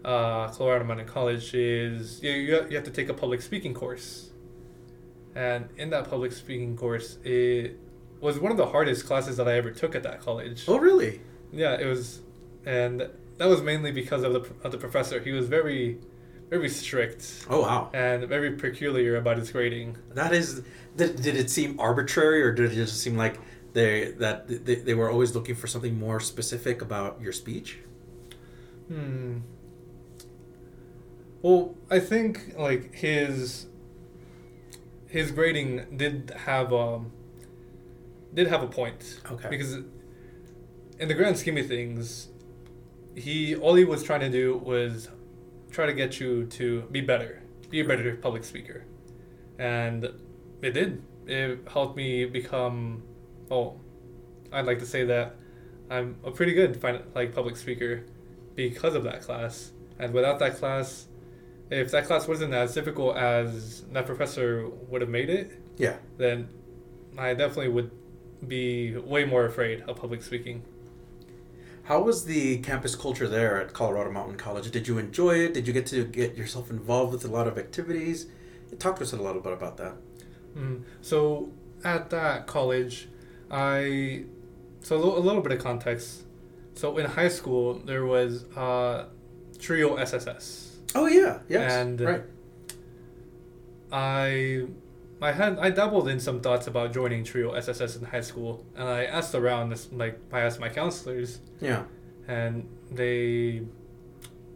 [0.04, 4.32] uh, Colorado Mountain College is you, you you have to take a public speaking course.
[5.36, 7.78] And in that public speaking course, it
[8.22, 10.64] was one of the hardest classes that I ever took at that college.
[10.68, 11.20] Oh, really?
[11.52, 12.22] Yeah, it was,
[12.66, 12.96] and
[13.38, 15.20] that was mainly because of the of the professor.
[15.20, 16.00] He was very,
[16.50, 17.90] very strict Oh, wow.
[17.94, 19.98] and very peculiar about his grading.
[20.14, 20.62] That is.
[20.96, 23.38] Did, did it seem arbitrary, or did it just seem like
[23.74, 27.80] they that they, they were always looking for something more specific about your speech?
[28.88, 29.40] Hmm.
[31.42, 33.68] Well, I think like his
[35.08, 37.12] his grading did have um
[38.34, 39.20] did have a point.
[39.32, 39.50] Okay.
[39.50, 39.76] Because
[41.00, 42.30] in the grand scheme of things,
[43.16, 45.10] he all he was trying to do was
[45.76, 48.86] try to get you to be better, be a better public speaker,
[49.60, 50.06] and
[50.62, 51.04] it did.
[51.28, 53.04] It helped me become.
[53.52, 53.80] Oh,
[54.52, 55.36] I'd like to say that
[55.90, 56.82] I'm a pretty good
[57.14, 58.04] like public speaker
[58.56, 59.72] because of that class.
[60.00, 61.08] And without that class,
[61.70, 65.98] if that class wasn't as difficult as that professor would have made it, Yeah.
[66.18, 66.48] then
[67.18, 67.92] I definitely would
[68.48, 70.64] be way more afraid of public speaking.
[71.86, 74.72] How was the campus culture there at Colorado Mountain College?
[74.72, 75.54] Did you enjoy it?
[75.54, 78.26] Did you get to get yourself involved with a lot of activities?
[78.80, 79.94] Talk to us a little bit about that.
[80.58, 80.82] Mm.
[81.02, 81.52] So
[81.84, 83.08] at that college,
[83.52, 84.24] I
[84.82, 86.24] so a little, a little bit of context.
[86.74, 89.06] So in high school, there was uh,
[89.60, 90.78] Trio SSS.
[90.96, 92.24] Oh yeah, yes, And- right.
[93.92, 94.66] I
[95.26, 98.88] I had I dabbled in some thoughts about joining Trio SSS in high school, and
[98.88, 99.66] I asked around.
[99.70, 101.84] This, like I asked my counselors, Yeah.
[102.28, 103.64] and they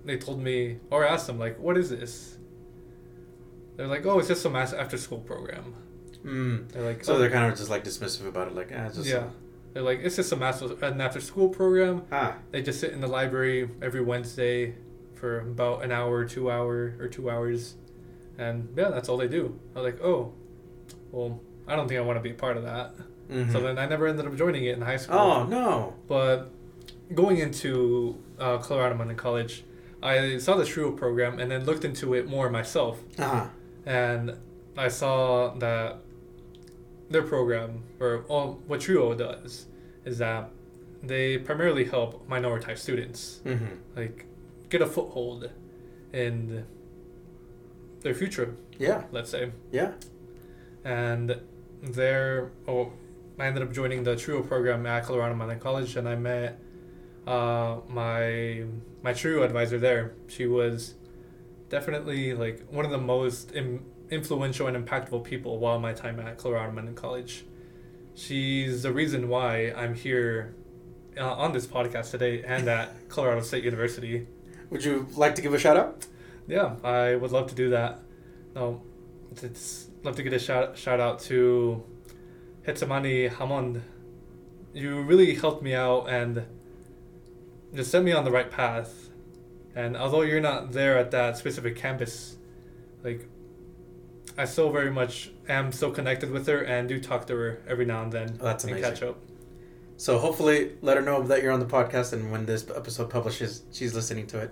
[0.06, 2.38] they told me or asked them like, "What is this?"
[3.76, 5.74] They're like, "Oh, it's just some mass after school program."
[6.24, 6.72] Mm.
[6.72, 9.08] They're like, So "Oh, they're kind of just like dismissive about it, like, it's just
[9.10, 9.28] yeah."
[9.74, 13.02] They're like, "It's just a master, an after school program." ah, They just sit in
[13.02, 14.76] the library every Wednesday
[15.16, 17.76] for about an hour, two hour, or two hours,
[18.38, 19.60] and yeah, that's all they do.
[19.76, 20.34] I was like, "Oh,
[21.12, 22.94] well, I don't think I want to be a part of that."
[23.30, 23.52] mhm.
[23.52, 25.18] So then I never ended up joining it in high school.
[25.20, 26.50] oh no, But
[27.14, 29.64] going into uh, Colorado Mountain College,
[30.02, 33.02] I saw the TRIO program and then looked into it more myself.
[33.18, 33.48] uh-huh.
[33.86, 34.36] And
[34.78, 35.98] I saw that
[37.10, 39.66] their program, or all, what TRIO does,
[40.06, 40.50] is that
[41.04, 43.76] they primarily help minoritized students Mm-hmm.
[43.96, 44.26] like
[44.70, 45.50] get a foothold
[46.14, 46.66] in
[48.02, 49.52] their future, yeah, let's say.
[49.72, 49.92] yeah,
[50.84, 51.40] and
[51.82, 52.92] there oh
[53.40, 56.60] I ended up joining the TRIO program at Colorado Mountain College and I met
[57.26, 58.64] uh, my
[59.02, 60.14] my TRIO advisor there.
[60.28, 60.96] She was
[61.70, 66.38] definitely like one of the most Im- influential and impactful people while my time at
[66.38, 67.46] Colorado Mountain College.
[68.16, 70.56] She's the reason why I'm here
[71.18, 74.28] uh, on this podcast today and at Colorado State University.
[74.70, 76.06] Would you like to give a shout out?
[76.48, 78.00] Yeah, I would love to do that.
[78.56, 78.82] No,
[79.42, 81.84] it's love to get a shout shout out to
[82.66, 83.82] Hitsamani Hamond.
[84.74, 86.46] You really helped me out and
[87.74, 89.10] just set me on the right path.
[89.76, 92.38] And although you're not there at that specific campus,
[93.04, 93.28] like
[94.38, 97.86] I still very much am still connected with her and do talk to her every
[97.86, 98.92] now and then Oh, that's and amazing.
[98.92, 99.18] catch up.
[99.98, 103.64] So hopefully, let her know that you're on the podcast, and when this episode publishes,
[103.74, 104.52] she's listening to it.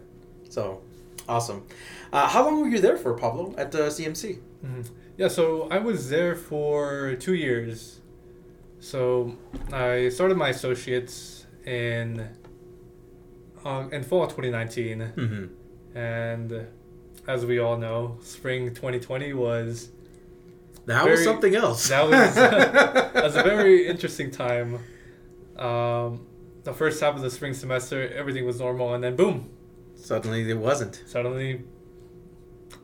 [0.50, 0.82] So,
[1.30, 1.66] awesome.
[2.12, 4.40] Uh, how long were you there for, Pablo, at the CMC?
[4.62, 4.82] hmm
[5.18, 8.00] Yeah, so I was there for two years.
[8.80, 9.36] So
[9.74, 12.28] I started my associates in
[13.66, 15.98] uh, in fall 2019, Mm-hmm.
[15.98, 16.68] and
[17.28, 19.90] as we all know, spring 2020 was
[20.86, 21.90] That was something else.
[21.90, 24.80] that was that was a very interesting time.
[25.58, 26.28] Um,
[26.64, 29.50] the first half of the spring semester, everything was normal, and then boom,
[29.96, 31.02] Suddenly, it wasn't.
[31.08, 31.64] suddenly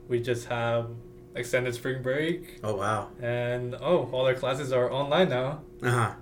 [0.08, 0.90] we just have
[1.36, 3.10] extended spring break, Oh wow.
[3.22, 5.62] and oh, all our classes are online now.
[5.82, 6.14] Uh huh.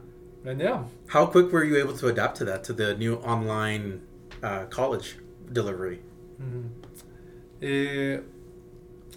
[0.45, 4.01] And yeah, How quick were you able to adapt to that, to the new online
[4.41, 5.17] uh, college
[5.51, 5.99] delivery?
[6.37, 6.67] hmm
[7.61, 8.23] it,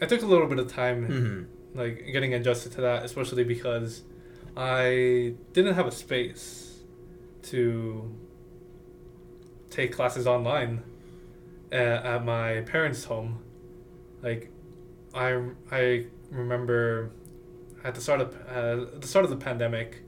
[0.02, 1.78] it took a little bit of time, Mm-hmm.
[1.78, 4.02] like getting adjusted to that, especially because
[4.56, 6.80] I didn't have a space
[7.44, 8.14] to
[9.70, 10.82] take classes online
[11.72, 13.42] at, at my parents' home.
[14.22, 14.50] Like,
[15.14, 17.10] I I remember
[17.84, 20.02] at the start of uh, the start of the pandemic,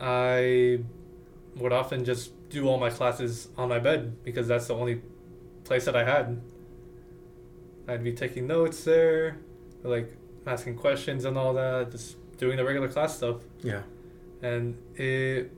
[0.00, 0.80] I
[1.56, 5.02] would often just do all my classes on my bed because that's the only
[5.64, 6.40] place that I had.
[7.88, 9.38] I'd be taking notes there,
[9.82, 13.36] like asking questions and all that, just doing the regular class stuff.
[13.62, 13.82] Yeah.
[14.42, 15.52] And it,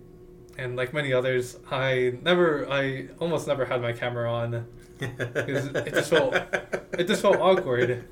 [0.59, 4.66] and like many others, I never, I almost never had my camera on.
[5.02, 6.34] It just felt-
[6.98, 8.04] It just felt awkward.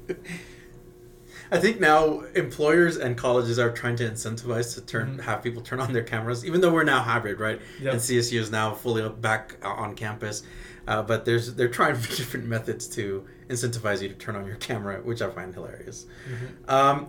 [1.52, 5.20] I think now employers and colleges are trying to incentivize to turn Mhm.
[5.22, 7.60] have people turn on their cameras, even though we're now hybrid, right?
[7.80, 7.92] Yep.
[7.92, 10.44] And CSU is now fully back uh, on campus,
[10.86, 15.00] uh, but there's they're trying different methods to incentivize you to turn on your camera,
[15.02, 16.06] which I find hilarious.
[16.28, 16.72] Mhm.
[16.72, 17.08] Um,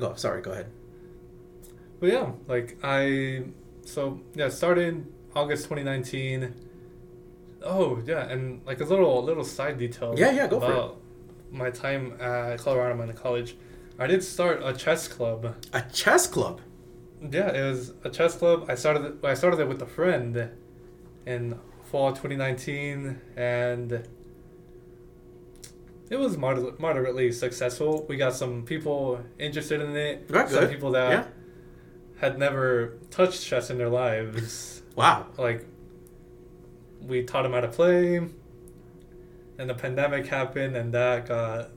[0.00, 0.66] oh, sorry, go ahead.
[2.00, 3.44] But yeah, like I,
[3.84, 6.54] so yeah, started August 2019.
[7.64, 10.14] Oh yeah, and like a little little side detail.
[10.16, 10.70] Yeah, yeah, go for it.
[10.70, 11.00] about
[11.50, 13.56] My time at Colorado Mountain College,
[13.98, 15.54] I did start a chess club.
[15.72, 16.60] A chess club.
[17.30, 18.66] Yeah, it was a chess club.
[18.68, 20.50] I started it, I started it with a friend
[21.26, 23.92] in fall 2019, and
[26.08, 28.06] it was moder- moderately successful.
[28.08, 30.26] We got some people interested in it.
[30.28, 30.70] Right, some good.
[30.70, 31.24] people that Yeah.
[32.20, 34.82] had never touched chess in their lives.
[34.96, 35.26] Wow.
[35.38, 35.66] like,
[37.06, 41.70] we taught him how to play, and the pandemic happened, and that got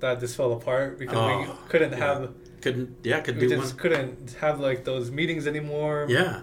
[0.00, 1.98] that just fell apart because we Oh, couldn't yeah.
[1.98, 3.78] have Couldn't yeah, could we do just one.
[3.82, 6.06] couldn't have like those meetings anymore.
[6.08, 6.42] Yeah.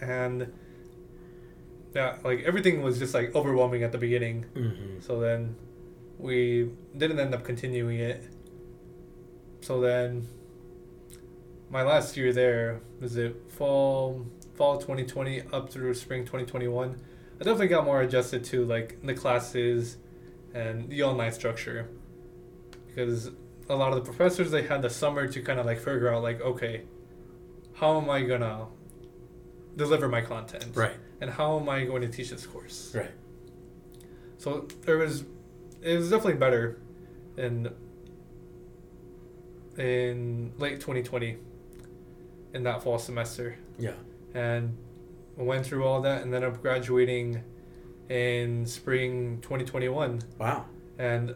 [0.00, 0.52] And
[1.94, 4.46] yeah, like everything was just like overwhelming at the beginning.
[4.54, 5.00] Mm-hmm.
[5.00, 5.56] So then
[6.18, 8.24] we didn't end up continuing it.
[9.62, 10.26] So then
[11.70, 14.26] my last year there was it fall
[14.60, 17.00] fall 2020 up through spring 2021.
[17.34, 19.96] I definitely got more adjusted to like the classes
[20.52, 21.88] and the online structure
[22.86, 23.30] because
[23.70, 26.22] a lot of the professors they had the summer to kind of like figure out
[26.22, 26.82] like okay,
[27.72, 28.66] how am I gonna
[29.76, 30.66] deliver my content?
[30.76, 30.96] Right.
[31.22, 32.94] And how am I going to teach this course?
[32.94, 33.12] Right.
[34.36, 35.24] So there was,
[35.80, 36.80] it was definitely better,
[37.36, 37.70] in
[39.78, 41.36] in late 2020,
[42.52, 43.92] in that fall semester, Yeah.
[44.34, 44.76] And
[45.38, 47.42] I went through all that and ended up graduating
[48.08, 50.20] in spring 2021.
[50.38, 50.66] Wow.
[50.98, 51.34] And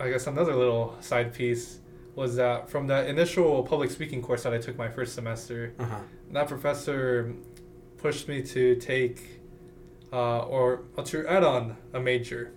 [0.00, 1.78] I guess another little side piece
[2.14, 5.84] was that from that initial public speaking course that I took my first semester, Uh
[5.84, 5.98] huh.
[6.32, 7.34] that professor
[7.98, 9.40] pushed me to take
[10.12, 12.52] uh, or to add on a major,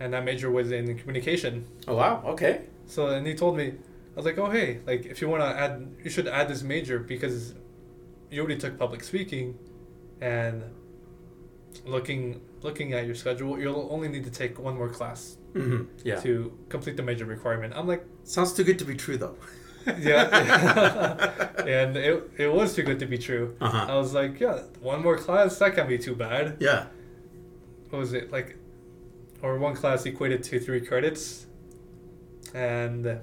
[0.00, 1.64] and that major was in communication.
[1.88, 2.22] Oh wow.
[2.26, 2.62] Okay.
[2.86, 5.48] So and he told me, I was like, oh hey, like if you want to
[5.48, 7.54] add, you should add this major because
[8.42, 9.58] already took public speaking,
[10.20, 10.62] and
[11.84, 15.84] looking looking at your schedule, you'll only need to take one more class Mm-hmm.
[16.02, 16.18] Yeah.
[16.20, 17.74] to complete the major requirement.
[17.76, 19.36] I'm like, Sounds too good to be true, though.
[19.98, 20.24] yeah,
[21.58, 23.54] and it it was too good to be true.
[23.60, 23.86] Uh huh.
[23.92, 26.56] I was like, yeah, one more class that can't be too bad.
[26.58, 26.86] Yeah.
[27.90, 28.56] What was it like?
[29.42, 31.46] Or one class equated to three credits,
[32.54, 33.20] and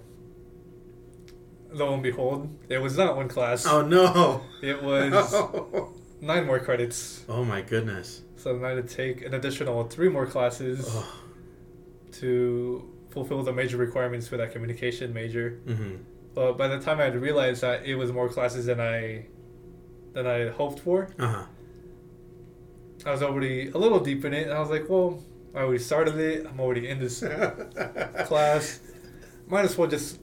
[1.72, 3.66] lo and behold, it was not one class.
[3.66, 4.42] Oh no.
[4.62, 5.34] It was
[6.22, 7.24] nine more credits.
[7.30, 8.22] oh my goodness.
[8.38, 10.90] So then I had to take an additional three more classes
[12.14, 15.60] to fulfill the major requirements for that communication major.
[15.68, 15.96] Mm-hmm.
[16.34, 19.26] But by the time I had realized that it was more classes than I
[20.14, 21.44] than I had hoped for, Uh huh.
[23.06, 25.24] I was already a little deep in it, and I was like, well,
[25.56, 26.46] I already started it.
[26.46, 27.20] I'm already in this
[28.26, 28.80] class.
[29.48, 30.20] Might as well just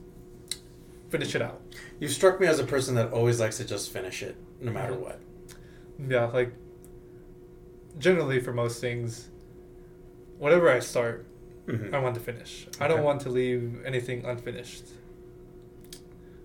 [1.09, 1.61] finish it out.
[1.99, 4.93] You struck me as a person that always likes to just finish it, no matter
[4.93, 5.19] what.
[6.07, 6.53] Yeah, like
[7.97, 9.29] generally for most things,
[10.37, 11.25] whatever I start,
[11.69, 11.93] Mm-hmm.
[11.93, 12.67] I want to finish.
[12.79, 14.85] I don't want to leave anything unfinished.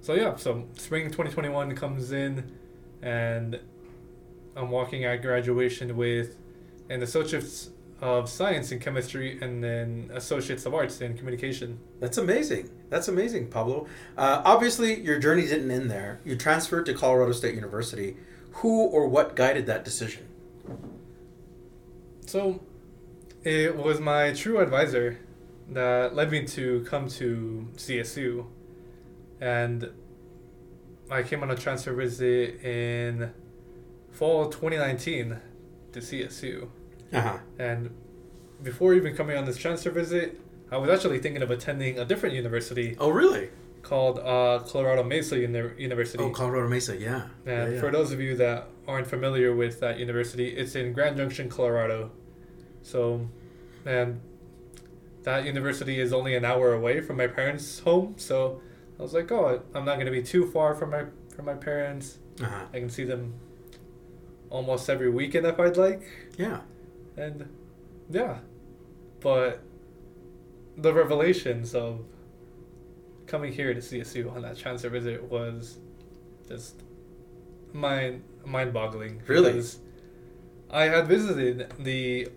[0.03, 2.53] So yeah, so spring 2021 comes in,
[3.00, 3.59] and
[4.55, 6.37] I'm walking at graduation with
[6.90, 11.78] an associates of science and chemistry and then associates of arts in communication.
[12.00, 12.70] That's amazing.
[12.90, 13.87] That's amazing, Pablo.
[14.16, 16.20] Uh, obviously, your journey didn't end there.
[16.24, 18.16] You transferred to Colorado State University.
[18.59, 20.28] Who or what guided that decision?
[22.26, 22.61] So
[23.42, 25.18] it was my TRIO advisor
[25.70, 28.46] that led me to come to CSU.
[29.40, 29.90] And
[31.11, 33.33] I came on a transfer visit in
[34.11, 35.38] fall 2019
[35.92, 36.68] to CSU.
[37.14, 37.38] Uh huh.
[37.59, 37.90] And
[38.62, 42.35] before even coming on this transfer visit, I was actually thinking of attending a different
[42.35, 43.48] university Oh, really?
[43.83, 46.22] called uh, Colorado Mesa Uni- University.
[46.24, 46.96] Oh, Colorado Mesa.
[46.96, 47.22] Yeah.
[47.46, 47.81] And yeah, yeah.
[47.81, 52.11] for those of you that aren't familiar with that university, it's in Grand Junction, Colorado.
[52.83, 53.29] So,
[53.85, 54.20] and
[55.22, 58.14] that university is only an hour away from my parents' home.
[58.16, 58.61] So,
[58.98, 61.55] I was like, oh, I'm not going to be too far from my from my
[61.55, 62.18] parents.
[62.40, 62.66] uh-huh.
[62.72, 63.35] I can see them
[64.50, 66.03] almost every weekend if I'd like.
[66.38, 66.61] Yeah.
[67.16, 67.48] And
[68.11, 68.38] yeah,
[69.20, 69.62] but
[70.77, 72.00] the revelations of
[73.27, 75.79] coming here to CSU on that transfer visit was
[76.48, 76.83] just
[77.72, 79.22] mind mind boggling.
[79.27, 79.62] Really?
[80.70, 82.29] I had visited the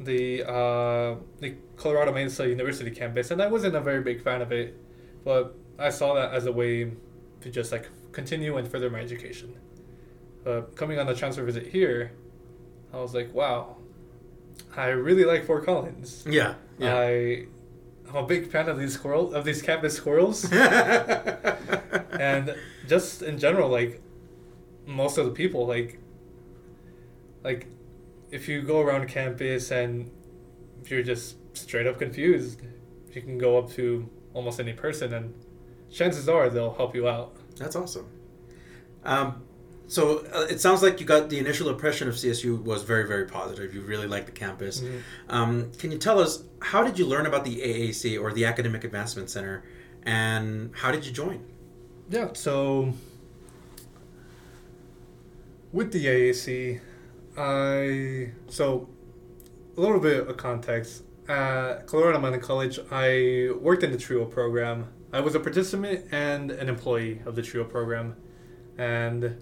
[0.00, 4.50] the uh, the Colorado Mesa University campus, and I wasn't a very big fan of
[4.50, 4.76] it,
[5.24, 6.92] but I saw that as a way
[7.40, 9.54] to just like continue and further my education.
[10.42, 12.12] But coming on the transfer visit here,
[12.92, 13.76] I was like, wow,
[14.76, 16.24] I really like Fort Collins.
[16.28, 16.54] Yeah.
[16.78, 16.96] Yeah.
[16.96, 17.46] I
[18.08, 22.54] I'm a big fan of these squirrel of these campus squirrels, and
[22.88, 24.00] just in general, like
[24.86, 26.00] most of the people, like
[27.44, 27.66] like
[28.30, 30.10] if you go around campus and
[30.82, 32.62] if you're just straight up confused,
[33.12, 35.34] you can go up to almost any person and
[35.90, 37.34] chances are they'll help you out.
[37.56, 38.08] That's awesome.
[39.04, 39.42] Um,
[39.90, 43.26] so uh, it sounds like you got the initial impression of CSU was very, very
[43.26, 43.74] positive.
[43.74, 44.80] You really liked the campus.
[44.80, 45.00] Mhm.
[45.28, 48.84] Um, can you tell us how did you learn about the AAC or the Academic
[48.84, 49.64] Advancement Center,
[50.04, 51.40] and how did you join?
[52.08, 52.94] Yeah, so
[55.72, 56.80] with the AAC,
[57.36, 58.88] I so
[59.76, 61.02] a little bit of context.
[61.28, 64.86] At Colorado Mountain College, I worked in the TRIO program.
[65.12, 68.16] I was a participant and an employee of the TRIO program,
[68.76, 69.36] and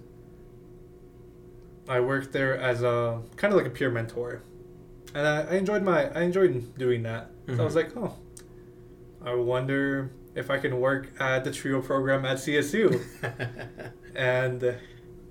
[1.89, 4.43] I worked there as a kind of like a peer mentor,
[5.13, 7.31] and I, I enjoyed my I enjoyed doing that.
[7.47, 8.15] So I was like, oh,
[9.25, 13.01] I wonder if I can work at the TRIO program at CSU
[14.15, 14.77] and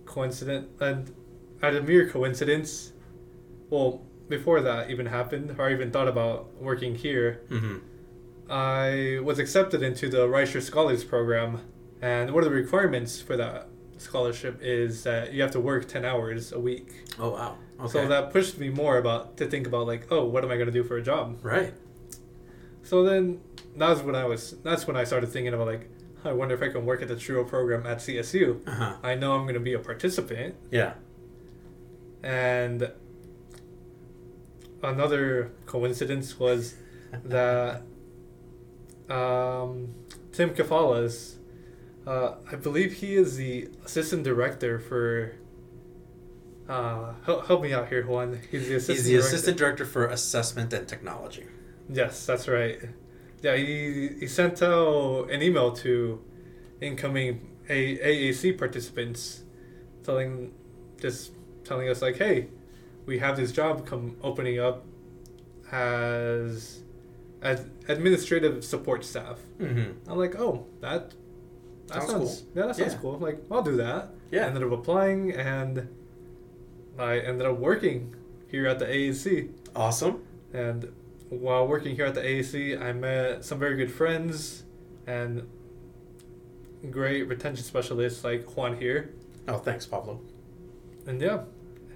[0.04, 1.14] coincident and
[1.62, 2.92] at a mere coincidence
[3.70, 7.78] well before that even happened or I even thought about working here hmm
[8.50, 11.60] I was accepted into the Reisher Scholars Program,
[12.00, 13.68] and one of the requirements for that
[13.98, 16.88] scholarship is that you have to work ten hours a week.
[17.18, 17.56] Oh wow.
[17.80, 17.88] Okay.
[17.92, 20.70] So that pushed me more about to think about like, oh, what am I gonna
[20.70, 21.38] do for a job?
[21.42, 21.74] right.
[22.82, 23.40] So then
[23.76, 25.88] that's when I was that's when I started thinking about like,
[26.24, 28.66] I wonder if I can work at the TRIO program at CSU.
[28.66, 28.96] Uh huh.
[29.02, 30.94] I know I'm gonna be a participant, Yeah.
[32.22, 32.90] and
[34.82, 36.74] another coincidence was
[37.24, 37.82] that
[39.08, 39.94] um,
[40.32, 41.36] Tim Kafalas,
[42.08, 45.34] uh, I believe he is the assistant director for.
[46.66, 48.40] Uh, help, help me out here, Juan.
[48.50, 48.86] He's the assistant.
[48.86, 48.92] Director.
[48.94, 49.26] He's the director.
[49.28, 51.46] assistant director for assessment and technology.
[51.90, 52.78] Yes, that's right.
[53.42, 56.22] Yeah, he, he sent out an email to
[56.80, 59.44] incoming A- AAC participants,
[60.02, 60.52] telling
[61.00, 61.32] just
[61.64, 62.48] telling us like, hey,
[63.04, 64.84] we have this job come opening up
[65.70, 66.82] as
[67.42, 69.38] as administrative support staff.
[69.58, 70.10] Mm-hmm.
[70.10, 71.14] I'm like, oh, that
[71.88, 72.98] that Sounds sounds, yeah, that sounds Yeah.
[73.00, 73.14] cool.
[73.16, 74.10] I'm like, I'll do that.
[74.30, 74.44] Yeah.
[74.44, 75.88] I Ended up applying and
[76.98, 78.14] I ended up working
[78.48, 79.50] here at the AAC.
[79.76, 80.22] Awesome.
[80.52, 80.90] And
[81.30, 84.64] while working here at the AAC, I met some very good friends
[85.06, 85.46] and
[86.90, 89.14] great retention specialists like Juan here.
[89.46, 90.20] Oh, thanks, Pablo.
[91.06, 91.42] And yeah,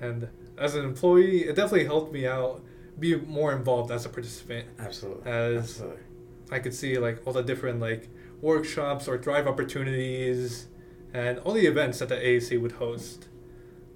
[0.00, 0.28] and
[0.58, 2.62] as an employee, it definitely helped me out
[2.98, 4.66] be more involved as a participant.
[4.78, 5.30] Absolutely.
[5.30, 6.02] As- Absolutely.
[6.50, 8.08] I could see like all the different like
[8.42, 10.66] workshops or drive opportunities
[11.14, 13.28] and all the events that the AAC would host.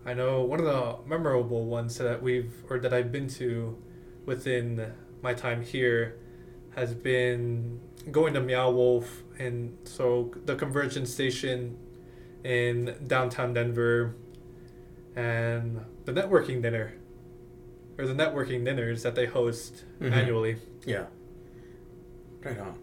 [0.06, 3.76] I know one of the memorable ones that we've or that I've been to
[4.24, 6.16] within my time here
[6.76, 7.80] has been
[8.12, 11.76] going to Meow Wolf and so the Convergence Station
[12.44, 14.14] in downtown Denver
[15.16, 16.94] and the networking dinner
[17.98, 20.12] or the networking dinners that they host Mhm.
[20.12, 20.56] annually.
[20.84, 21.06] Yeah.
[22.44, 22.78] Right on.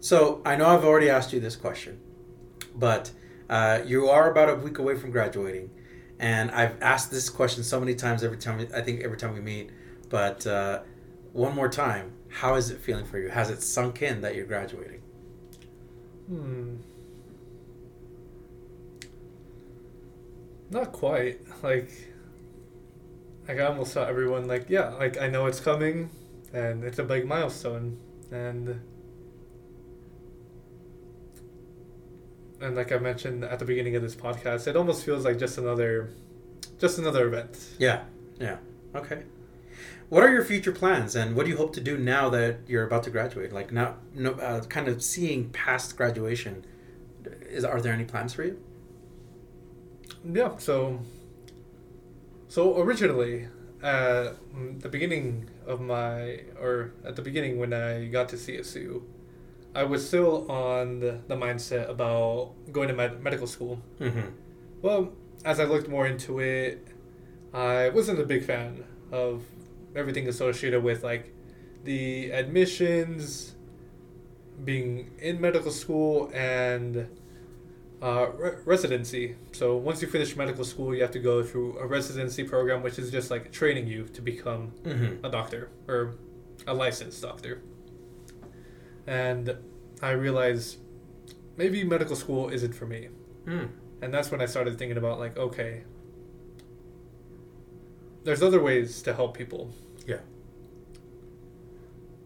[0.00, 2.00] So I know I've already asked you this question,
[2.74, 3.10] but
[3.50, 5.70] uh, you are about a week away from graduating,
[6.18, 9.40] and I've asked this question so many times every time I think every time we
[9.40, 9.70] meet.
[10.08, 10.80] But uh,
[11.32, 13.28] one more time, how is it feeling for you?
[13.28, 15.02] Has it sunk in that you're graduating?
[16.28, 16.76] Hmm.
[20.70, 21.40] Not quite.
[21.62, 21.90] Like,
[23.46, 26.08] like I almost saw everyone like, yeah, like I know it's coming,
[26.54, 27.98] and it's a big milestone,
[28.30, 28.80] and
[32.60, 35.58] and like I mentioned at the beginning of this podcast, it almost feels like just
[35.58, 36.10] another,
[36.78, 37.58] just another event.
[37.78, 38.04] Yeah.
[38.38, 38.58] Yeah.
[38.94, 39.22] Okay.
[40.08, 42.84] What are your future plans, and what do you hope to do now that you're
[42.84, 43.52] about to graduate?
[43.52, 46.64] Like now, no, uh, kind of seeing past graduation.
[47.48, 48.60] Is are there any plans for you?
[50.24, 50.56] Yeah.
[50.58, 51.00] So.
[52.48, 53.46] So originally,
[53.80, 54.36] at
[54.80, 59.02] the beginning of my, or at the beginning when I got to CSU,
[59.74, 63.80] I was still on the, the mindset about going to med- medical school.
[64.00, 64.28] Mm-hmm.
[64.82, 65.12] Well,
[65.44, 66.86] as I looked more into it,
[67.54, 69.42] I wasn't a big fan of
[69.94, 71.32] everything associated with like
[71.84, 73.54] the admissions,
[74.64, 77.08] being in medical school, and
[78.02, 79.36] uh, re- residency.
[79.52, 82.98] So once you finish medical school, you have to go through a residency program, which
[82.98, 85.24] is just like training you to become Mm-hmm.
[85.24, 86.14] a doctor or
[86.66, 87.62] a licensed doctor.
[89.06, 89.56] And
[90.02, 90.78] I realized
[91.56, 93.08] maybe medical school isn't for me.
[93.46, 93.68] Mm.
[94.02, 95.82] And that's when I started thinking about like, okay,
[98.24, 99.74] there's other ways to help people.
[100.06, 100.20] Yeah.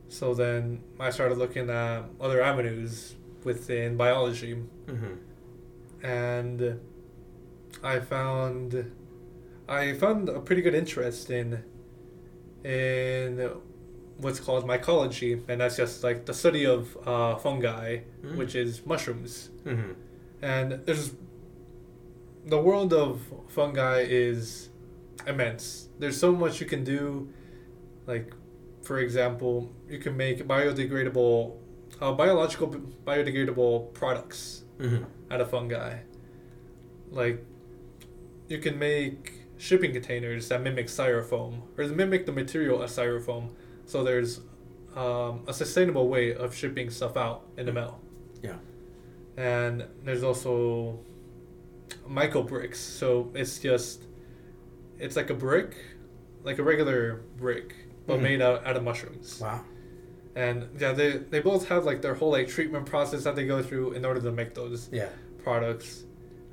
[0.09, 3.15] So then I started looking at other avenues
[3.45, 4.57] within biology
[4.87, 6.07] Mm-hmm.
[6.07, 6.81] and
[7.83, 8.91] I found
[9.69, 11.63] I found a pretty good interest in
[12.63, 13.51] in
[14.19, 18.37] what's called mycology, and that's just like the study of uh, fungi, Mm.
[18.37, 19.51] which is mushrooms.
[19.67, 19.93] Mm-hmm.
[20.43, 21.13] And there's
[22.47, 24.69] the world of fungi is
[25.27, 25.89] immense.
[25.99, 27.29] There's so much you can do.
[28.07, 28.35] Like,
[28.83, 31.57] for example, you can make biodegradable,
[32.01, 32.69] uh, biological
[33.07, 35.05] biodegradable products Mm-hmm.
[35.31, 35.99] out of fungi.
[37.11, 37.45] Like,
[38.49, 43.51] you can make shipping containers that mimic styrofoam or mimic the material of styrofoam.
[43.87, 44.41] So there's
[44.97, 48.01] um, a sustainable way of shipping stuff out in the mail.
[48.43, 48.57] Yeah.
[49.37, 51.01] And there's also
[52.09, 52.79] myco bricks.
[52.81, 54.05] So it's just,
[54.99, 55.75] it's like a brick,
[56.45, 57.75] like a regular brick,
[58.07, 58.23] but Mhm.
[58.23, 59.41] made out, out of mushrooms.
[59.41, 59.63] Wow.
[60.37, 63.63] And yeah, they, they both have like their whole like treatment process that they go
[63.63, 65.09] through in order to make those Yeah.
[65.43, 66.05] products.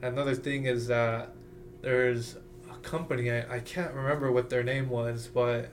[0.01, 1.33] Another thing is that
[1.81, 2.37] there's
[2.71, 5.69] a company I, I can't remember what their name was, but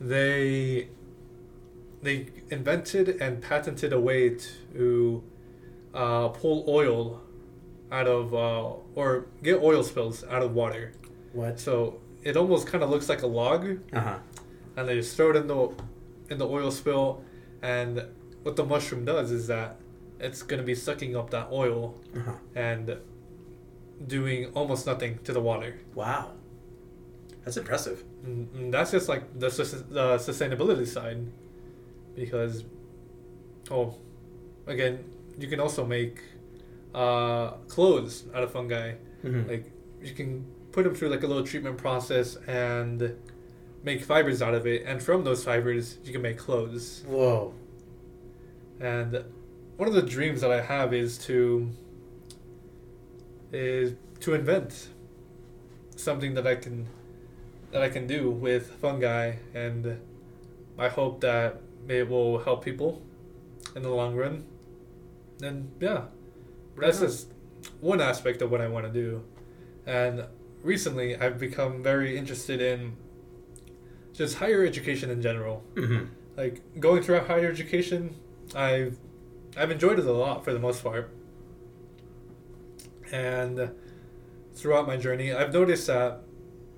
[0.00, 0.88] they
[2.02, 4.36] they invented and patented a way
[4.74, 5.22] to
[5.94, 7.20] uh, pull oil
[7.90, 10.92] out of uh, or get oil spills out of water.
[11.32, 11.58] What?
[11.58, 14.18] So it almost kind of looks like a log, Uh huh.
[14.76, 15.70] and they just throw it in the
[16.30, 17.22] in the oil spill,
[17.62, 18.04] and
[18.42, 19.76] what the mushroom does is that
[20.20, 22.32] it's gonna be sucking up that oil Uh huh.
[22.54, 22.96] and
[24.06, 25.78] doing almost nothing to the water.
[25.94, 26.32] Wow.
[27.46, 28.02] That's impressive.
[28.24, 31.24] And and that's just like the, the sustainability side,
[32.16, 32.64] because,
[33.70, 33.94] oh,
[34.66, 35.04] again,
[35.38, 36.18] you can also make
[36.92, 38.94] uh, clothes out of fungi.
[39.24, 39.48] Mhm.
[39.48, 39.70] Like
[40.02, 43.16] you can put them through like a little treatment process and
[43.84, 47.04] make fibers out of it, and from those fibers you can make clothes.
[47.06, 47.54] Whoa.
[48.80, 49.24] And
[49.76, 51.70] one of the dreams that I have is to
[53.52, 54.88] is to invent
[55.94, 56.86] something that I can
[57.76, 60.00] that I can do with fungi and
[60.78, 63.02] I hope that it will help people
[63.74, 64.46] in the long run.
[65.42, 66.04] And yeah.
[66.78, 67.28] That's just
[67.80, 69.24] one aspect of what I want to do.
[69.84, 70.24] And
[70.62, 72.96] recently I've become very interested in
[74.14, 76.06] just higher education in general Mm-hmm.
[76.38, 78.16] like going throughout higher education
[78.54, 78.96] i've
[79.58, 81.10] i've enjoyed it a lot for the most part
[83.12, 83.70] and
[84.54, 86.22] throughout my journey i've noticed that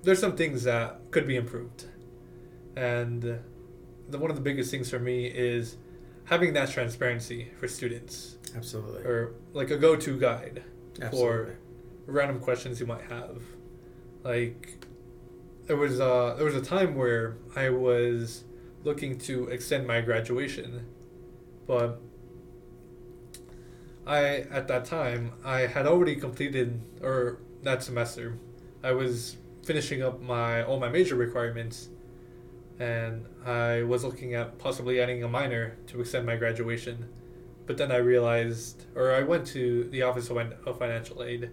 [0.03, 1.85] there's some things that could be improved
[2.75, 3.39] and
[4.09, 5.77] the, one of the biggest things for me is
[6.25, 9.03] having that transparency for students Absolutely.
[9.03, 10.63] or like a go-to guide
[11.01, 11.55] Absolutely.
[12.05, 13.41] random questions you might have.
[14.23, 14.85] Like
[15.65, 18.43] there was a there was a time where I was
[18.83, 20.85] looking to extend my graduation,
[21.67, 22.01] but
[24.05, 28.37] I at that time I had already completed or that semester
[28.83, 29.37] I was
[29.69, 31.89] finishing up my all my major requirements
[32.79, 33.15] and
[33.45, 36.95] I was looking at possibly adding a minor to extend my graduation.
[37.67, 39.63] But then I realized, or I went to
[39.93, 41.51] the Office of Financial Aid,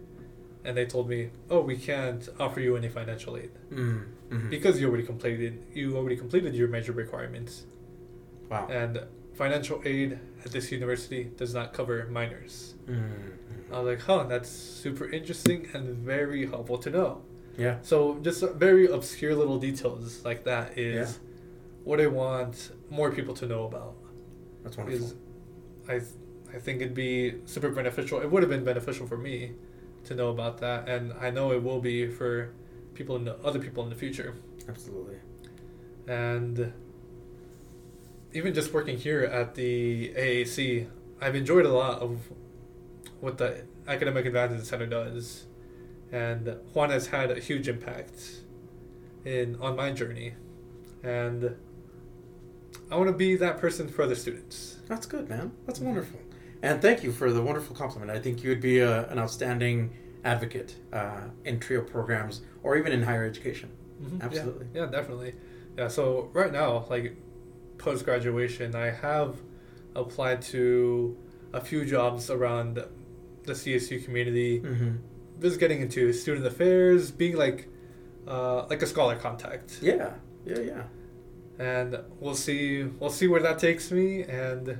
[0.64, 4.48] and they told me, "Oh, we can't offer you any financial aid Mm-hmm.
[4.56, 7.52] because you already completed you already completed your major requirements,
[8.50, 8.66] Wow.
[8.80, 8.92] and
[9.42, 10.10] financial aid
[10.44, 12.54] at this university does not cover minors."
[12.88, 13.74] Mm-hmm.
[13.74, 17.10] I was like, "Huh, that's super interesting and very helpful to know."
[17.58, 17.78] Yeah.
[17.82, 21.18] So just very obscure little details like that is
[21.84, 23.94] what I want more people to know about.
[24.62, 25.06] That's wonderful.
[25.06, 25.14] Is
[25.88, 26.00] I
[26.56, 28.20] I think it'd be super beneficial.
[28.20, 29.52] It would have been beneficial for me
[30.04, 32.52] to know about that, and I know it will be for
[32.94, 34.34] people in the other people in the future.
[34.68, 35.16] Absolutely.
[36.06, 36.72] And
[38.32, 40.86] even just working here at the AAC,
[41.20, 42.20] I've enjoyed a lot of
[43.20, 45.45] what the Academic Advancement Center does,
[46.12, 48.40] and Juan has had a huge impact
[49.24, 50.34] in on my journey,
[51.02, 51.56] and
[52.90, 54.76] I want to be that person for other students.
[54.88, 55.52] That's good, man.
[55.66, 55.86] That's Mhm.
[55.86, 56.20] wonderful.
[56.62, 58.10] And thank you for the wonderful compliment.
[58.10, 59.90] I think you would be a, an outstanding
[60.24, 63.70] advocate uh, in TRIO programs or even in higher education.
[64.02, 64.24] Mhm, yeah.
[64.24, 64.66] Absolutely.
[64.74, 65.34] Yeah, definitely.
[65.76, 67.16] Yeah, so right now, like
[67.78, 69.36] post graduation, I have
[69.94, 71.16] applied to
[71.52, 72.82] a few jobs around
[73.44, 74.90] the CSU community, Mm-hmm.
[75.40, 77.68] Just getting into student affairs, being like
[78.26, 79.78] uh, like a scholar contact.
[79.82, 80.14] Yeah.
[80.44, 80.58] Yeah.
[80.60, 80.82] Yeah.
[81.58, 84.78] And we'll see we'll see where that takes me and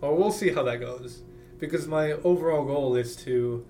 [0.00, 1.22] or we'll see how that goes.
[1.58, 3.64] Because my overall goal is to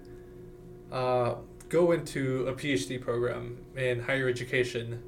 [0.91, 1.37] uh,
[1.69, 5.03] go into a PhD program in higher education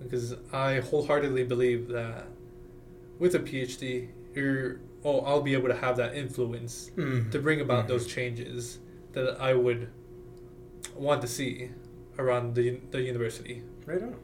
[0.00, 2.26] because I wholeheartedly believe that
[3.18, 7.30] with a PhD, you're oh I'll be able to have that influence Mhm.
[7.32, 7.88] to bring about Mhm.
[7.88, 8.78] those changes
[9.12, 9.88] that I would
[10.98, 11.70] want to see
[12.18, 13.62] around the the university.
[13.86, 14.16] Right on.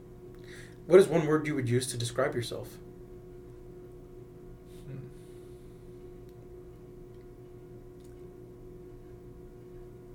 [0.87, 2.77] What is one word you would use to describe yourself?
[4.87, 5.07] Hmm.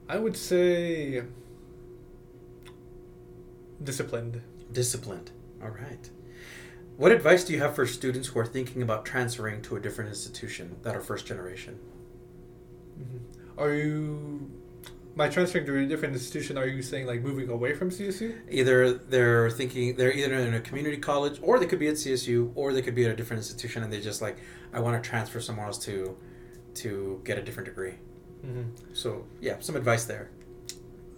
[0.07, 1.23] I would say
[3.83, 4.41] disciplined.
[4.71, 5.31] Disciplined.
[5.63, 6.09] All right.
[6.97, 10.09] What advice do you have for students who are thinking about transferring to a different
[10.09, 11.79] institution that are first generation?
[12.99, 13.59] Mm-hmm.
[13.59, 14.51] Are you
[15.15, 16.57] by transferring to a different institution?
[16.57, 18.37] Are you saying like moving away from CSU?
[18.49, 22.51] Either they're thinking they're either in a community college or they could be at CSU
[22.55, 24.37] or they could be at a different institution and they just like
[24.73, 26.17] I want to transfer somewhere else to
[26.75, 27.95] to get a different degree.
[28.45, 28.93] Mm-hmm.
[28.93, 30.29] So yeah, some advice there.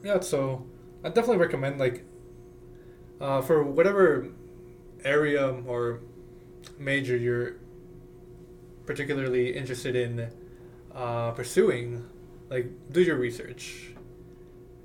[0.04, 0.66] Yeah, so
[1.04, 2.04] I definitely recommend like
[3.20, 4.30] uh, for whatever
[5.04, 6.00] area or
[6.80, 7.58] major you're
[8.86, 10.30] particularly interested in
[10.94, 12.06] uh, pursuing,
[12.52, 13.94] like do your research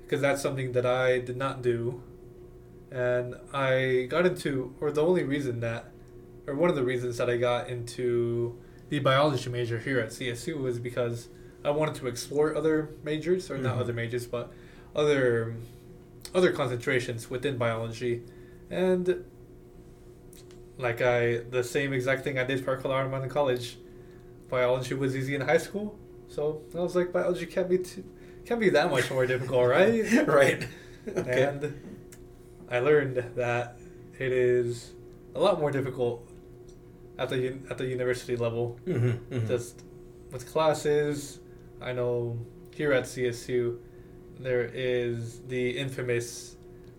[0.03, 2.01] because that's something that I did not do,
[2.91, 5.91] and I got into or the only reason that
[6.47, 8.57] or one of the reasons that I got into
[8.89, 11.27] the biology major here at CSU was because
[11.65, 13.81] I wanted to explore other majors, or not Mhm.
[13.81, 14.51] other majors, but
[14.95, 15.55] other
[16.33, 18.23] other concentrations within biology,
[18.69, 19.25] and
[20.77, 23.77] like I the same exact thing I did for Colorado Mountain College.
[24.49, 28.03] Biology was easy in high school, so I was like, biology can't be too,
[28.45, 30.27] can't be that much more difficult, right?
[30.27, 30.67] right.
[31.15, 31.43] Okay.
[31.43, 31.73] And
[32.69, 33.77] I learned that
[34.19, 34.91] it is
[35.35, 36.29] a lot more difficult
[37.17, 38.77] at the at the university level.
[38.85, 39.47] Mm-hmm, mm-hmm.
[39.47, 39.83] Just
[40.33, 41.39] with classes,
[41.81, 42.37] I know
[42.75, 43.77] here at CSU
[44.37, 46.57] there is the infamous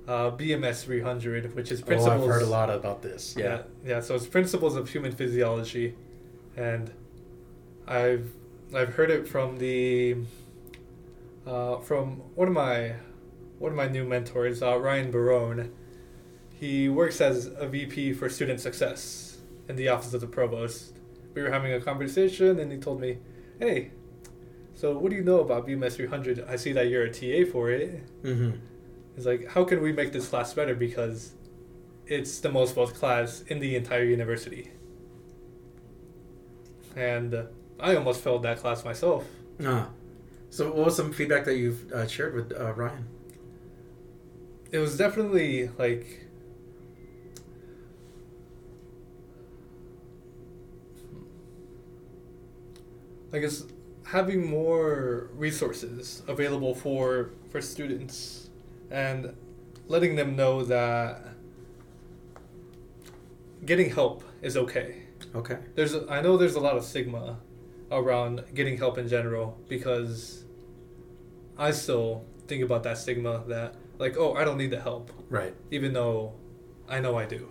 [0.09, 2.09] uh, BMS 300, which is principles.
[2.09, 2.25] oh.
[2.25, 3.35] I've heard a lot about this.
[3.37, 3.63] Yeah, Yeah.
[3.85, 4.01] yeah.
[4.01, 5.95] So it's principles of human physiology,
[6.57, 6.91] and
[7.87, 8.31] I've
[8.75, 10.17] I've heard it from the
[11.47, 12.95] uh, from one of my
[13.59, 15.73] one of my new mentors, uh, Ryan Barone.
[16.53, 19.39] He works as a VP for student success
[19.69, 20.99] in the office of the provost.
[21.35, 23.19] We were having a conversation, and he told me,
[23.59, 23.93] "Hey,
[24.75, 26.45] so what do you know about BMS 300?
[26.49, 28.51] I see that you're a TA for it." Mm-hmm.
[29.17, 30.77] It's like, how can we make this class better?
[30.77, 31.33] Because
[32.07, 34.71] it's the most voted class in the entire university.
[36.95, 37.43] And uh,
[37.81, 39.25] I almost failed that class myself.
[39.65, 39.89] Ah.
[40.51, 43.07] So, what was some feedback that you've uh, shared with uh, Ryan?
[44.73, 46.25] It was definitely like.
[53.31, 53.65] I guess
[54.07, 58.49] having more resources available for for students
[58.91, 59.35] and
[59.87, 61.23] letting them know that
[63.67, 65.03] getting help is okay.
[65.35, 65.59] Okay.
[65.75, 67.39] There's a, I know there's a lot of stigma
[67.91, 70.45] around getting help in general because
[71.57, 75.55] I still think about that stigma that like oh I don't need the help Right.
[75.71, 76.35] even though
[76.89, 77.49] I know I do.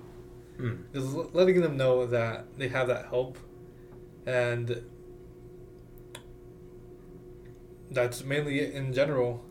[0.59, 0.83] Mm.
[0.93, 3.38] Just letting them know that they have that help
[4.25, 4.83] and
[7.91, 9.43] that's mainly it in general.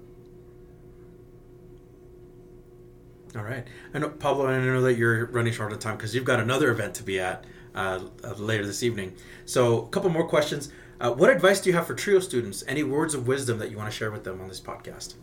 [3.36, 3.66] All right.
[3.92, 6.70] I know, Pablo, I know that you're running short of time because you've got another
[6.70, 7.44] event to be at
[7.76, 8.00] uh,
[8.38, 9.14] later this evening.
[9.44, 10.70] So, a couple more questions.
[11.00, 12.64] Uh, what advice do you have for TRIO students?
[12.66, 15.14] Any words of wisdom that you want to share with them on this podcast?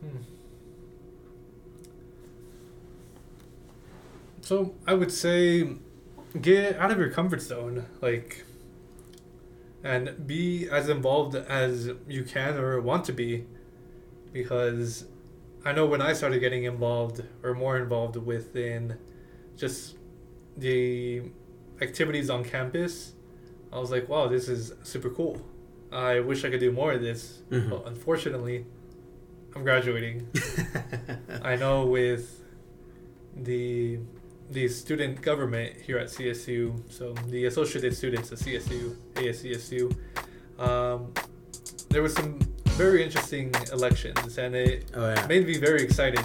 [0.00, 0.22] Hmm.
[4.40, 5.76] So I would say
[6.40, 8.44] get out of your comfort zone, like,
[9.84, 13.46] and be as involved as you can or want to be,
[14.32, 15.04] because
[15.64, 18.98] I know when I started getting involved or more involved within
[19.56, 19.96] just
[20.56, 21.22] the
[21.80, 23.12] activities on campus,
[23.72, 25.40] I was like, wow, this is super cool.
[25.90, 27.70] I wish I could do more of this, Mhm.
[27.70, 28.64] but unfortunately,
[29.54, 30.28] I'm graduating.
[31.42, 32.42] I know with
[33.36, 33.98] the
[34.50, 39.96] the student government here at CSU, so the associated students at CSU, ASCSU,
[40.58, 41.10] um,
[41.88, 42.38] there was some
[42.76, 45.26] very interesting elections, and it Oh, yeah.
[45.26, 46.20] made me very excited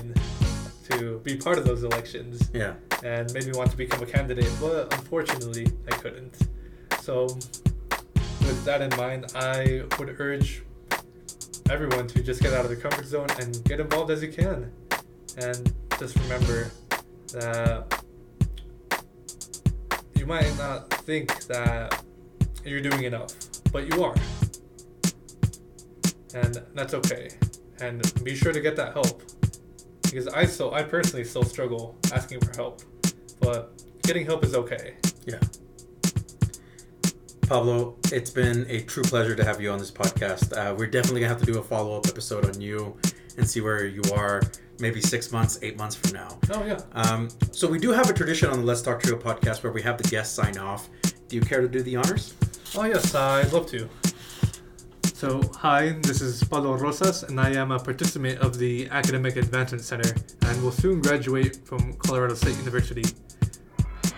[0.89, 2.73] to be part of those elections Yeah.
[3.03, 6.35] And made me want to become a candidate, but unfortunately I couldn't.
[7.01, 10.63] So, with that in mind, I would urge
[11.69, 14.71] everyone to just get out of their comfort zone and get involved as you can.
[15.37, 16.71] And just remember
[17.33, 18.03] that
[20.15, 22.03] you might not think that
[22.63, 23.33] you're doing enough,
[23.71, 24.15] but you are.
[26.33, 27.29] And that's okay.
[27.79, 29.21] And be sure to get that help
[30.09, 32.81] because I still, I personally still struggle asking for help,
[33.39, 34.95] but getting help is okay.
[35.25, 35.39] Yeah.
[37.47, 40.51] Pablo, it's been a true pleasure to have you on this podcast.
[40.55, 42.97] Uh, we're definitely gonna have to do a follow up episode on you
[43.37, 44.41] and see where you are
[44.79, 46.37] maybe six months, eight months from now.
[46.51, 46.79] Oh yeah.
[46.93, 49.81] Um, so we do have a tradition on the Let's Talk Trio podcast where we
[49.81, 50.89] have the guests sign off.
[51.29, 52.33] Do you care to do the honors?
[52.75, 53.87] Oh yes, I'd love to.
[55.17, 59.83] So hi, this is Pablo Rosas, and I am a participant of the Academic Advancement
[59.83, 60.13] Center,
[60.43, 63.03] and will soon graduate from Colorado State University.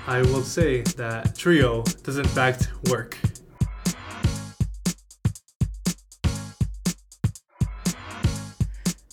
[0.08, 3.18] I will say that Trio does in fact work.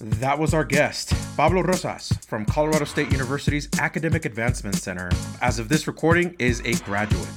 [0.01, 5.09] That was our guest, Pablo Rosas from Colorado State University's Academic Advancement Center.
[5.41, 7.29] As of this recording, is a graduate.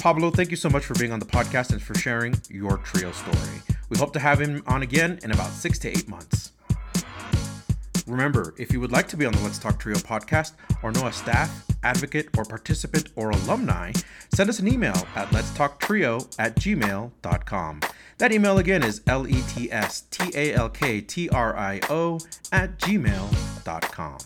[0.00, 3.12] Pablo, thank you so much for being on the podcast and for sharing your trio
[3.12, 3.60] story.
[3.88, 6.52] We hope to have him on again in about six to eight months.
[8.06, 11.06] Remember, if you would like to be on the Let's Talk Trio podcast or know
[11.06, 13.92] a staff, advocate, or participant or alumni,
[14.32, 17.80] send us an email at letstalktrio at gmail.com.
[18.16, 21.80] That email again is L E T S T A L K T R I
[21.90, 22.18] O
[22.50, 24.18] at gmail.com.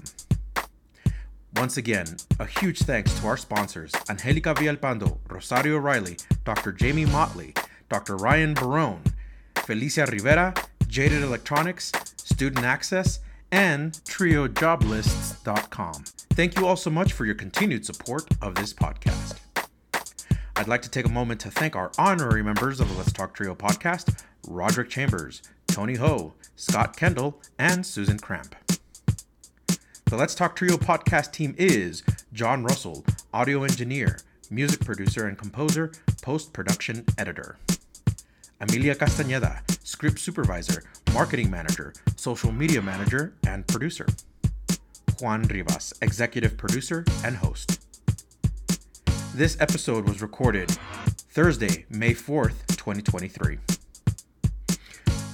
[1.56, 2.06] Once again,
[2.40, 6.72] a huge thanks to our sponsors Angelica Vialpando, Rosario Riley, Dr.
[6.72, 7.52] Jamie Motley,
[7.90, 8.16] Dr.
[8.16, 9.02] Ryan Barone,
[9.64, 10.54] Felicia Rivera,
[10.88, 13.20] Jaded Electronics, Student Access,
[13.52, 16.04] and TrioJoblists.com.
[16.30, 19.38] Thank you all so much for your continued support of this podcast.
[20.56, 23.34] I'd like to take a moment to thank our honorary members of the Let's Talk
[23.34, 28.56] Trio podcast Roderick Chambers, Tony Ho, Scott Kendall, and Susan Cramp.
[30.06, 32.02] The Let's Talk Trio podcast team is
[32.32, 34.18] John Russell, audio engineer,
[34.50, 37.58] music producer and composer, post production editor.
[38.62, 44.06] Amelia Castañeda, script supervisor, marketing manager, social media manager, and producer.
[45.20, 47.80] Juan Rivas, executive producer and host.
[49.34, 53.58] This episode was recorded Thursday, May 4th, 2023.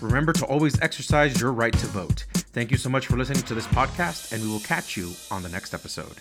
[0.01, 2.25] Remember to always exercise your right to vote.
[2.33, 5.43] Thank you so much for listening to this podcast, and we will catch you on
[5.43, 6.17] the next episode.